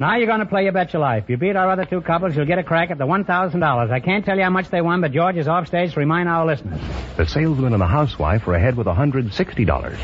Now 0.00 0.16
you're 0.16 0.26
going 0.26 0.40
to 0.40 0.46
play 0.46 0.64
your 0.64 0.72
Bet 0.72 0.92
Your 0.94 1.02
Life. 1.02 1.24
You 1.28 1.36
beat 1.36 1.56
our 1.56 1.70
other 1.70 1.84
two 1.84 2.00
couples, 2.00 2.34
you'll 2.34 2.46
get 2.46 2.58
a 2.58 2.64
crack 2.64 2.90
at 2.90 2.98
the 2.98 3.06
$1,000. 3.06 3.90
I 3.90 4.00
can't 4.00 4.24
tell 4.24 4.36
you 4.36 4.42
how 4.42 4.50
much 4.50 4.70
they 4.70 4.80
won, 4.80 5.02
but 5.02 5.12
George 5.12 5.36
is 5.36 5.46
off 5.46 5.66
stage 5.66 5.92
to 5.92 6.00
remind 6.00 6.26
our 6.28 6.46
listeners. 6.46 6.53
The 6.62 7.26
salesman 7.26 7.72
and 7.72 7.80
the 7.82 7.86
housewife 7.86 8.46
are 8.48 8.54
ahead 8.54 8.76
with 8.76 8.86
$160. 8.86 9.96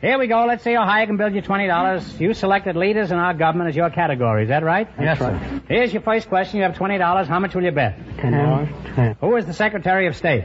Here 0.00 0.18
we 0.18 0.26
go. 0.28 0.44
Let's 0.46 0.62
see 0.62 0.74
how 0.74 0.84
high 0.84 1.02
I 1.02 1.06
can 1.06 1.16
build 1.16 1.34
you 1.34 1.42
$20. 1.42 2.20
You 2.20 2.34
selected 2.34 2.76
leaders 2.76 3.10
in 3.10 3.18
our 3.18 3.34
government 3.34 3.70
as 3.70 3.76
your 3.76 3.90
category. 3.90 4.44
Is 4.44 4.48
that 4.50 4.62
right? 4.62 4.88
Yes, 5.00 5.18
sir. 5.18 5.60
Here's 5.68 5.92
your 5.92 6.02
first 6.02 6.28
question. 6.28 6.58
You 6.58 6.62
have 6.64 6.74
$20. 6.76 7.26
How 7.26 7.40
much 7.40 7.54
will 7.54 7.64
you 7.64 7.72
bet? 7.72 7.98
Ten 8.18 8.32
dollars. 8.32 8.68
Ten. 8.94 9.16
Who 9.20 9.34
is 9.36 9.46
the 9.46 9.54
Secretary 9.54 10.06
of 10.06 10.14
State? 10.16 10.44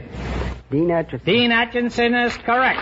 Dean 0.70 0.88
Acheson. 0.88 1.24
Dean 1.24 1.50
Acheson 1.50 2.26
is 2.26 2.36
correct. 2.38 2.80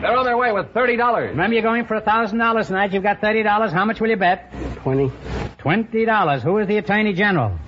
They're 0.00 0.16
on 0.16 0.24
their 0.24 0.36
way 0.38 0.52
with 0.52 0.72
$30. 0.72 1.30
Remember, 1.30 1.54
you're 1.54 1.62
going 1.62 1.84
for 1.84 2.00
$1,000 2.00 2.66
tonight. 2.66 2.92
You've 2.92 3.02
got 3.02 3.20
$30. 3.20 3.72
How 3.72 3.84
much 3.84 4.00
will 4.00 4.08
you 4.08 4.16
bet? 4.16 4.52
Twenty. 4.76 5.10
$20. 5.58 6.42
Who 6.42 6.58
is 6.58 6.68
the 6.68 6.78
Attorney 6.78 7.12
General? 7.14 7.58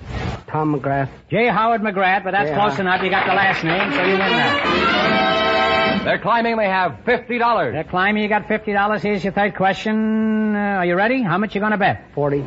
Tom 0.51 0.77
McGrath. 0.79 1.09
J. 1.29 1.47
Howard 1.47 1.81
McGrath, 1.81 2.23
but 2.23 2.31
that's 2.31 2.49
Yeah. 2.49 2.59
close 2.59 2.77
enough. 2.79 3.01
You 3.01 3.09
got 3.09 3.25
the 3.25 3.33
last 3.33 3.63
name, 3.63 3.91
so 3.93 4.01
you 4.03 4.11
win 4.11 4.19
that. 4.19 6.01
They're 6.03 6.19
climbing. 6.19 6.57
They 6.57 6.67
have 6.67 6.97
$50. 7.05 7.73
They're 7.73 7.83
climbing. 7.83 8.23
You 8.23 8.29
got 8.29 8.47
$50. 8.47 9.01
Here's 9.03 9.23
your 9.23 9.33
third 9.33 9.55
question. 9.55 10.55
Uh, 10.55 10.59
are 10.79 10.85
you 10.85 10.95
ready? 10.95 11.21
How 11.21 11.37
much 11.37 11.53
you 11.55 11.61
going 11.61 11.71
to 11.73 11.77
bet? 11.77 12.05
Forty. 12.13 12.43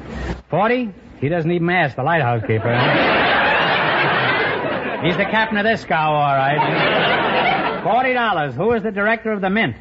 40? 0.50 0.90
He 1.20 1.28
doesn't 1.28 1.50
even 1.50 1.70
ask 1.70 1.96
the 1.96 2.02
lighthouse 2.02 2.42
keeper. 2.42 2.68
He's 5.04 5.16
the 5.16 5.24
captain 5.24 5.58
of 5.58 5.64
this 5.64 5.82
scow, 5.82 6.14
all 6.14 6.34
right. 6.34 7.82
$40. 7.84 8.52
Who 8.54 8.72
is 8.72 8.82
the 8.82 8.90
director 8.90 9.32
of 9.32 9.40
the 9.40 9.50
Mint? 9.50 9.76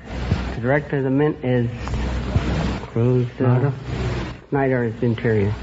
The 0.55 0.61
director 0.61 0.97
of 0.97 1.03
the 1.05 1.09
mint 1.09 1.37
is 1.43 1.67
Cruz. 2.91 3.27
Uh, 3.41 3.71
Snyder 4.49 4.83
is 4.83 5.01
interior. 5.01 5.53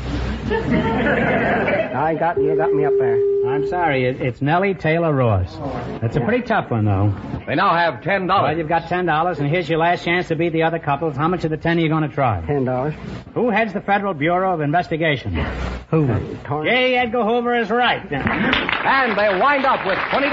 I 0.52 2.16
got 2.18 2.36
you. 2.40 2.56
Got 2.56 2.72
me 2.72 2.84
up 2.84 2.92
there. 2.98 3.16
I'm 3.48 3.66
sorry. 3.68 4.04
It, 4.06 4.20
it's 4.20 4.42
Nellie 4.42 4.74
Taylor 4.74 5.14
Ross. 5.14 5.54
That's 6.00 6.16
a 6.16 6.20
pretty 6.20 6.42
tough 6.44 6.70
one, 6.70 6.84
though. 6.84 7.14
They 7.46 7.54
now 7.54 7.74
have 7.74 8.02
$10. 8.02 8.26
Well, 8.28 8.56
you've 8.56 8.68
got 8.68 8.82
$10, 8.84 9.38
and 9.38 9.48
here's 9.48 9.68
your 9.68 9.78
last 9.78 10.04
chance 10.04 10.28
to 10.28 10.36
beat 10.36 10.52
the 10.52 10.64
other 10.64 10.78
couples. 10.78 11.16
How 11.16 11.28
much 11.28 11.44
of 11.44 11.50
the 11.50 11.56
10 11.56 11.78
are 11.78 11.80
you 11.80 11.88
going 11.88 12.02
to 12.02 12.14
try? 12.14 12.44
Ten 12.46 12.64
dollars. 12.64 12.94
Who 13.34 13.50
heads 13.50 13.72
the 13.72 13.80
Federal 13.80 14.12
Bureau 14.14 14.52
of 14.54 14.60
Investigation? 14.60 15.34
Hoover. 15.90 16.14
Uh, 16.14 16.46
Torrance. 16.48 16.70
J. 16.70 16.96
Edgar 16.96 17.22
Hoover 17.24 17.54
is 17.56 17.70
right. 17.70 18.00
And 18.12 19.16
they 19.18 19.40
wind 19.40 19.64
up 19.64 19.86
with 19.86 19.98
$20. 19.98 20.32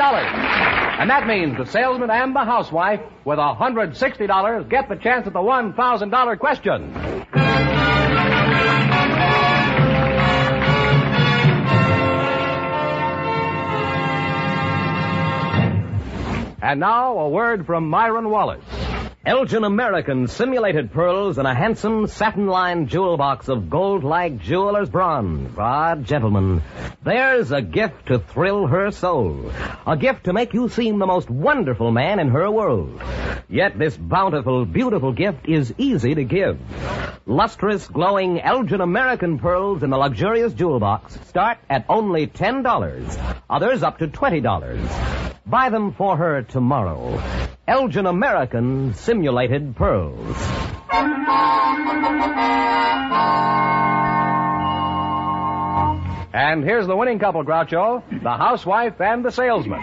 And 0.99 1.10
that 1.12 1.27
means 1.27 1.58
the 1.58 1.65
salesman 1.65 2.10
and 2.10 2.36
the 2.36 2.43
housewife, 2.43 3.01
with 3.23 3.38
$160, 3.38 4.69
get 4.69 4.89
the 4.89 4.95
chance 4.95 5.27
at 5.27 5.34
the 5.34 5.39
$1,000 5.39 6.39
question. 6.39 6.93
And 16.67 16.82
now, 16.82 17.17
a 17.19 17.30
word 17.30 17.65
from 17.65 17.89
Myron 17.89 18.30
Wallace. 18.30 18.77
Elgin 19.28 19.66
American 19.66 20.30
simulated 20.30 20.94
pearls 20.94 21.38
in 21.38 21.46
a 21.46 21.54
handsome 21.54 22.08
satin-lined 22.08 22.88
jewel 22.88 23.18
box 23.18 23.50
of 23.50 23.70
gold-like 23.70 24.40
jeweler's 24.40 24.90
bronze. 24.90 25.54
Ah, 25.58 25.96
gentlemen, 25.96 26.62
there's 27.04 27.52
a 27.52 27.62
gift 27.62 28.06
to 28.06 28.20
thrill 28.20 28.68
her 28.68 28.90
soul. 28.90 29.52
A 29.86 29.98
gift 29.98 30.24
to 30.24 30.34
make 30.34 30.54
you 30.54 30.70
seem 30.70 30.98
the 30.98 31.06
most 31.06 31.30
wonderful 31.30 31.92
man 31.92 32.20
in 32.20 32.30
her 32.30 32.50
world. 32.50 33.02
Yet 33.50 33.78
this 33.78 33.98
bountiful, 33.98 34.63
beautiful 34.63 35.12
gift 35.12 35.46
is 35.46 35.74
easy 35.78 36.16
to 36.16 36.24
give. 36.24 36.58
Lustrous, 37.26 37.86
glowing 37.86 38.40
Elgin 38.40 38.80
American 38.80 39.40
pearls 39.40 39.84
in 39.84 39.90
the 39.90 39.98
luxurious 39.98 40.54
jewel 40.54 40.80
box 40.80 41.20
start 41.28 41.58
at 41.70 41.86
only 41.90 42.28
$10. 42.28 43.42
Others 43.50 43.84
up 43.84 43.98
to 43.98 44.08
$20. 44.08 45.28
Buy 45.46 45.70
them 45.70 45.94
for 45.94 46.18
her 46.18 46.42
tomorrow. 46.44 47.22
Elgin 47.66 48.06
American 48.06 48.94
simulated 48.94 49.16
pearls. 49.75 50.38
And 56.34 56.63
here's 56.63 56.86
the 56.86 56.95
winning 56.95 57.17
couple, 57.17 57.43
Groucho, 57.43 58.03
the 58.21 58.30
housewife 58.30 59.01
and 59.01 59.25
the 59.25 59.32
salesman. 59.32 59.82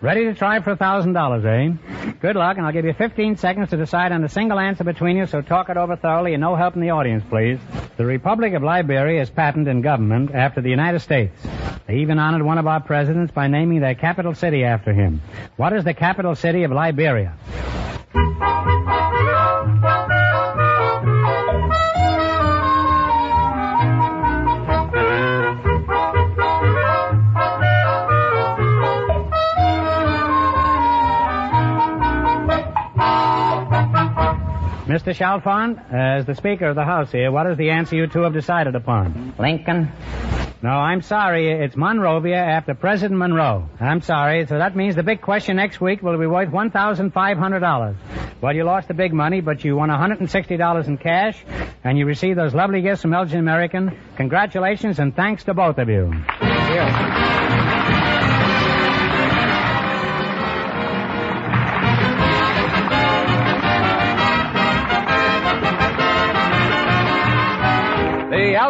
Ready 0.00 0.24
to 0.24 0.34
try 0.34 0.60
for 0.60 0.72
a 0.72 0.76
$1,000, 0.76 1.44
eh? 1.44 2.12
Good 2.22 2.36
luck, 2.36 2.56
and 2.56 2.64
I'll 2.64 2.72
give 2.72 2.86
you 2.86 2.94
15 2.94 3.36
seconds 3.36 3.68
to 3.68 3.76
decide 3.76 4.12
on 4.12 4.24
a 4.24 4.28
single 4.30 4.58
answer 4.58 4.82
between 4.82 5.18
you, 5.18 5.26
so 5.26 5.42
talk 5.42 5.68
it 5.68 5.76
over 5.76 5.96
thoroughly 5.96 6.32
and 6.32 6.40
no 6.40 6.56
help 6.56 6.74
in 6.74 6.80
the 6.80 6.88
audience, 6.88 7.22
please. 7.28 7.58
The 7.98 8.06
Republic 8.06 8.54
of 8.54 8.62
Liberia 8.62 9.20
is 9.20 9.28
patent 9.28 9.68
in 9.68 9.82
government 9.82 10.34
after 10.34 10.62
the 10.62 10.70
United 10.70 11.00
States. 11.00 11.38
They 11.86 11.96
even 11.96 12.18
honored 12.18 12.42
one 12.42 12.56
of 12.56 12.66
our 12.66 12.80
presidents 12.80 13.30
by 13.30 13.48
naming 13.48 13.80
their 13.80 13.94
capital 13.94 14.34
city 14.34 14.64
after 14.64 14.94
him. 14.94 15.20
What 15.56 15.74
is 15.74 15.84
the 15.84 15.92
capital 15.92 16.34
city 16.34 16.62
of 16.62 16.70
Liberia? 16.70 17.36
Mr. 34.90 35.14
Chalfont, 35.14 35.78
as 35.92 36.26
the 36.26 36.34
Speaker 36.34 36.66
of 36.66 36.74
the 36.74 36.84
House 36.84 37.12
here, 37.12 37.30
what 37.30 37.46
is 37.46 37.56
the 37.56 37.70
answer 37.70 37.94
you 37.94 38.08
two 38.08 38.22
have 38.22 38.32
decided 38.32 38.74
upon? 38.74 39.34
Lincoln. 39.38 39.92
No, 40.62 40.70
I'm 40.70 41.00
sorry. 41.00 41.48
It's 41.48 41.76
Monrovia 41.76 42.34
after 42.36 42.74
President 42.74 43.16
Monroe. 43.16 43.70
I'm 43.78 44.00
sorry. 44.02 44.46
So 44.46 44.58
that 44.58 44.74
means 44.74 44.96
the 44.96 45.04
big 45.04 45.20
question 45.20 45.54
next 45.58 45.80
week 45.80 46.02
will 46.02 46.18
be 46.18 46.26
worth 46.26 46.48
$1,500. 46.48 47.96
Well, 48.40 48.56
you 48.56 48.64
lost 48.64 48.88
the 48.88 48.94
big 48.94 49.12
money, 49.12 49.40
but 49.40 49.64
you 49.64 49.76
won 49.76 49.90
$160 49.90 50.88
in 50.88 50.98
cash, 50.98 51.40
and 51.84 51.96
you 51.96 52.04
received 52.04 52.36
those 52.36 52.52
lovely 52.52 52.82
gifts 52.82 53.02
from 53.02 53.14
Elgin 53.14 53.38
American. 53.38 53.96
Congratulations 54.16 54.98
and 54.98 55.14
thanks 55.14 55.44
to 55.44 55.54
both 55.54 55.78
of 55.78 55.88
you. 55.88 56.10
The 56.40 57.79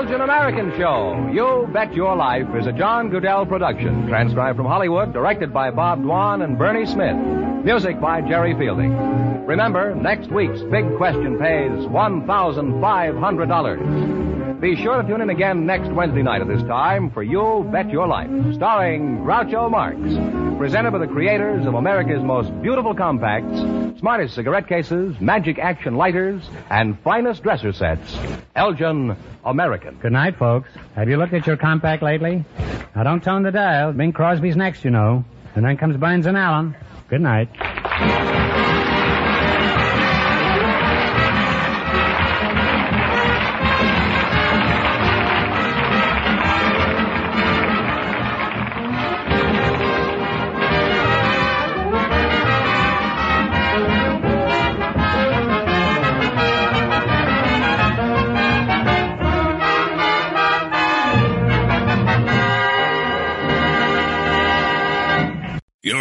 Elgin 0.00 0.22
American 0.22 0.72
Show, 0.78 1.28
You 1.30 1.68
Bet 1.74 1.92
Your 1.92 2.16
Life, 2.16 2.46
is 2.58 2.66
a 2.66 2.72
John 2.72 3.10
Guedel 3.10 3.46
production. 3.46 4.08
Transcribed 4.08 4.56
from 4.56 4.64
Hollywood, 4.64 5.12
directed 5.12 5.52
by 5.52 5.70
Bob 5.70 6.00
Dwan 6.00 6.42
and 6.42 6.56
Bernie 6.56 6.86
Smith. 6.86 7.16
Music 7.66 8.00
by 8.00 8.22
Jerry 8.22 8.54
Fielding. 8.54 8.96
Remember, 9.44 9.94
next 9.94 10.30
week's 10.30 10.62
big 10.62 10.96
question 10.96 11.38
pays 11.38 11.84
$1,500. 11.84 14.29
Be 14.60 14.76
sure 14.76 15.00
to 15.00 15.08
tune 15.08 15.22
in 15.22 15.30
again 15.30 15.64
next 15.64 15.90
Wednesday 15.90 16.22
night 16.22 16.42
at 16.42 16.48
this 16.48 16.62
time 16.64 17.10
for 17.10 17.22
You'll 17.22 17.62
Bet 17.62 17.88
Your 17.88 18.06
Life, 18.06 18.28
starring 18.54 19.20
Groucho 19.20 19.70
Marx. 19.70 19.98
Presented 20.58 20.90
by 20.90 20.98
the 20.98 21.06
creators 21.06 21.64
of 21.64 21.72
America's 21.72 22.22
most 22.22 22.50
beautiful 22.60 22.94
compacts, 22.94 23.58
smartest 24.00 24.34
cigarette 24.34 24.68
cases, 24.68 25.18
magic 25.18 25.58
action 25.58 25.94
lighters, 25.94 26.42
and 26.68 27.00
finest 27.00 27.42
dresser 27.42 27.72
sets. 27.72 28.18
Elgin 28.54 29.16
American. 29.46 29.96
Good 29.96 30.12
night, 30.12 30.36
folks. 30.36 30.68
Have 30.94 31.08
you 31.08 31.16
looked 31.16 31.32
at 31.32 31.46
your 31.46 31.56
compact 31.56 32.02
lately? 32.02 32.44
Now, 32.94 33.04
don't 33.04 33.24
tone 33.24 33.42
the 33.42 33.52
dial. 33.52 33.94
Bing 33.94 34.12
Crosby's 34.12 34.56
next, 34.56 34.84
you 34.84 34.90
know. 34.90 35.24
And 35.54 35.64
then 35.64 35.78
comes 35.78 35.96
Burns 35.96 36.26
and 36.26 36.36
Allen. 36.36 36.76
Good 37.08 37.22
night. 37.22 38.39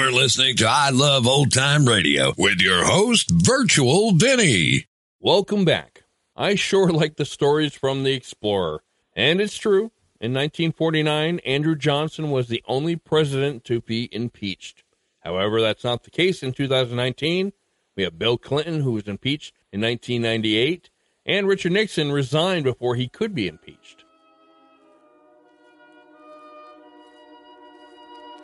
You're 0.09 0.17
listening 0.17 0.55
to 0.55 0.65
I 0.67 0.89
Love 0.89 1.27
Old 1.27 1.53
Time 1.53 1.85
Radio 1.85 2.33
with 2.35 2.61
your 2.61 2.83
host, 2.83 3.29
Virtual 3.29 4.11
Vinny. 4.11 4.87
Welcome 5.19 5.65
back. 5.65 6.01
I 6.35 6.55
sure 6.55 6.91
like 6.91 7.17
the 7.17 7.25
stories 7.25 7.75
from 7.75 8.01
the 8.01 8.13
Explorer. 8.13 8.81
And 9.15 9.39
it's 9.39 9.55
true. 9.55 9.91
In 10.19 10.33
1949, 10.33 11.37
Andrew 11.45 11.75
Johnson 11.75 12.31
was 12.31 12.47
the 12.47 12.63
only 12.67 12.95
president 12.95 13.63
to 13.65 13.81
be 13.81 14.09
impeached. 14.11 14.83
However, 15.19 15.61
that's 15.61 15.83
not 15.83 16.03
the 16.03 16.09
case 16.09 16.41
in 16.41 16.53
2019. 16.53 17.53
We 17.95 18.01
have 18.01 18.17
Bill 18.17 18.39
Clinton, 18.39 18.81
who 18.81 18.93
was 18.93 19.07
impeached 19.07 19.53
in 19.71 19.79
1998, 19.79 20.89
and 21.23 21.47
Richard 21.47 21.73
Nixon 21.73 22.11
resigned 22.11 22.63
before 22.63 22.95
he 22.95 23.07
could 23.07 23.35
be 23.35 23.47
impeached. 23.47 23.98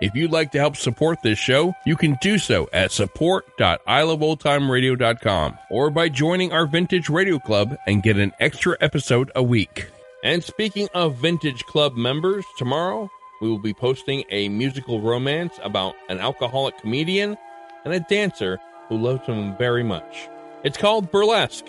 If 0.00 0.14
you'd 0.14 0.30
like 0.30 0.50
to 0.52 0.58
help 0.58 0.76
support 0.76 1.18
this 1.22 1.38
show, 1.38 1.74
you 1.84 1.94
can 1.94 2.16
do 2.22 2.38
so 2.38 2.70
at 2.72 2.90
support.iloveoldtimeradio.com 2.90 5.58
or 5.70 5.90
by 5.90 6.08
joining 6.08 6.52
our 6.52 6.66
Vintage 6.66 7.10
Radio 7.10 7.38
Club 7.38 7.76
and 7.86 8.02
get 8.02 8.16
an 8.16 8.32
extra 8.40 8.78
episode 8.80 9.30
a 9.34 9.42
week. 9.42 9.88
And 10.24 10.42
speaking 10.42 10.88
of 10.94 11.16
Vintage 11.16 11.66
Club 11.66 11.96
members, 11.96 12.46
tomorrow 12.56 13.10
we 13.42 13.50
will 13.50 13.58
be 13.58 13.74
posting 13.74 14.24
a 14.30 14.48
musical 14.48 15.02
romance 15.02 15.60
about 15.62 15.96
an 16.08 16.18
alcoholic 16.18 16.78
comedian 16.78 17.36
and 17.84 17.92
a 17.92 18.00
dancer 18.00 18.58
who 18.88 18.96
loves 18.96 19.26
him 19.26 19.54
very 19.58 19.82
much. 19.82 20.30
It's 20.64 20.78
called 20.78 21.10
Burlesque 21.10 21.66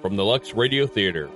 from 0.00 0.14
the 0.14 0.24
Lux 0.24 0.54
Radio 0.54 0.86
Theater. 0.86 1.28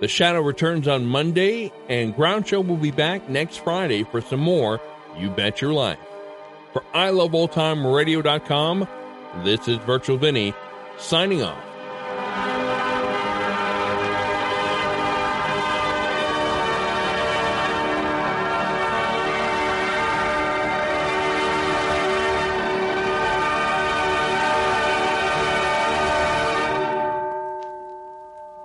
The 0.00 0.06
Shadow 0.06 0.42
returns 0.42 0.86
on 0.86 1.06
Monday, 1.06 1.72
and 1.88 2.14
Groucho 2.14 2.64
will 2.64 2.76
be 2.76 2.92
back 2.92 3.28
next 3.28 3.64
Friday 3.64 4.04
for 4.04 4.20
some 4.20 4.38
more 4.38 4.80
You 5.18 5.30
Bet 5.30 5.60
Your 5.60 5.72
Life. 5.72 5.98
For 6.72 6.82
iloveoldtimeradio.com, 6.94 8.88
this 9.44 9.68
is 9.68 9.78
Virtual 9.78 10.16
Vinny 10.16 10.54
signing 10.98 11.42
off. 11.42 11.67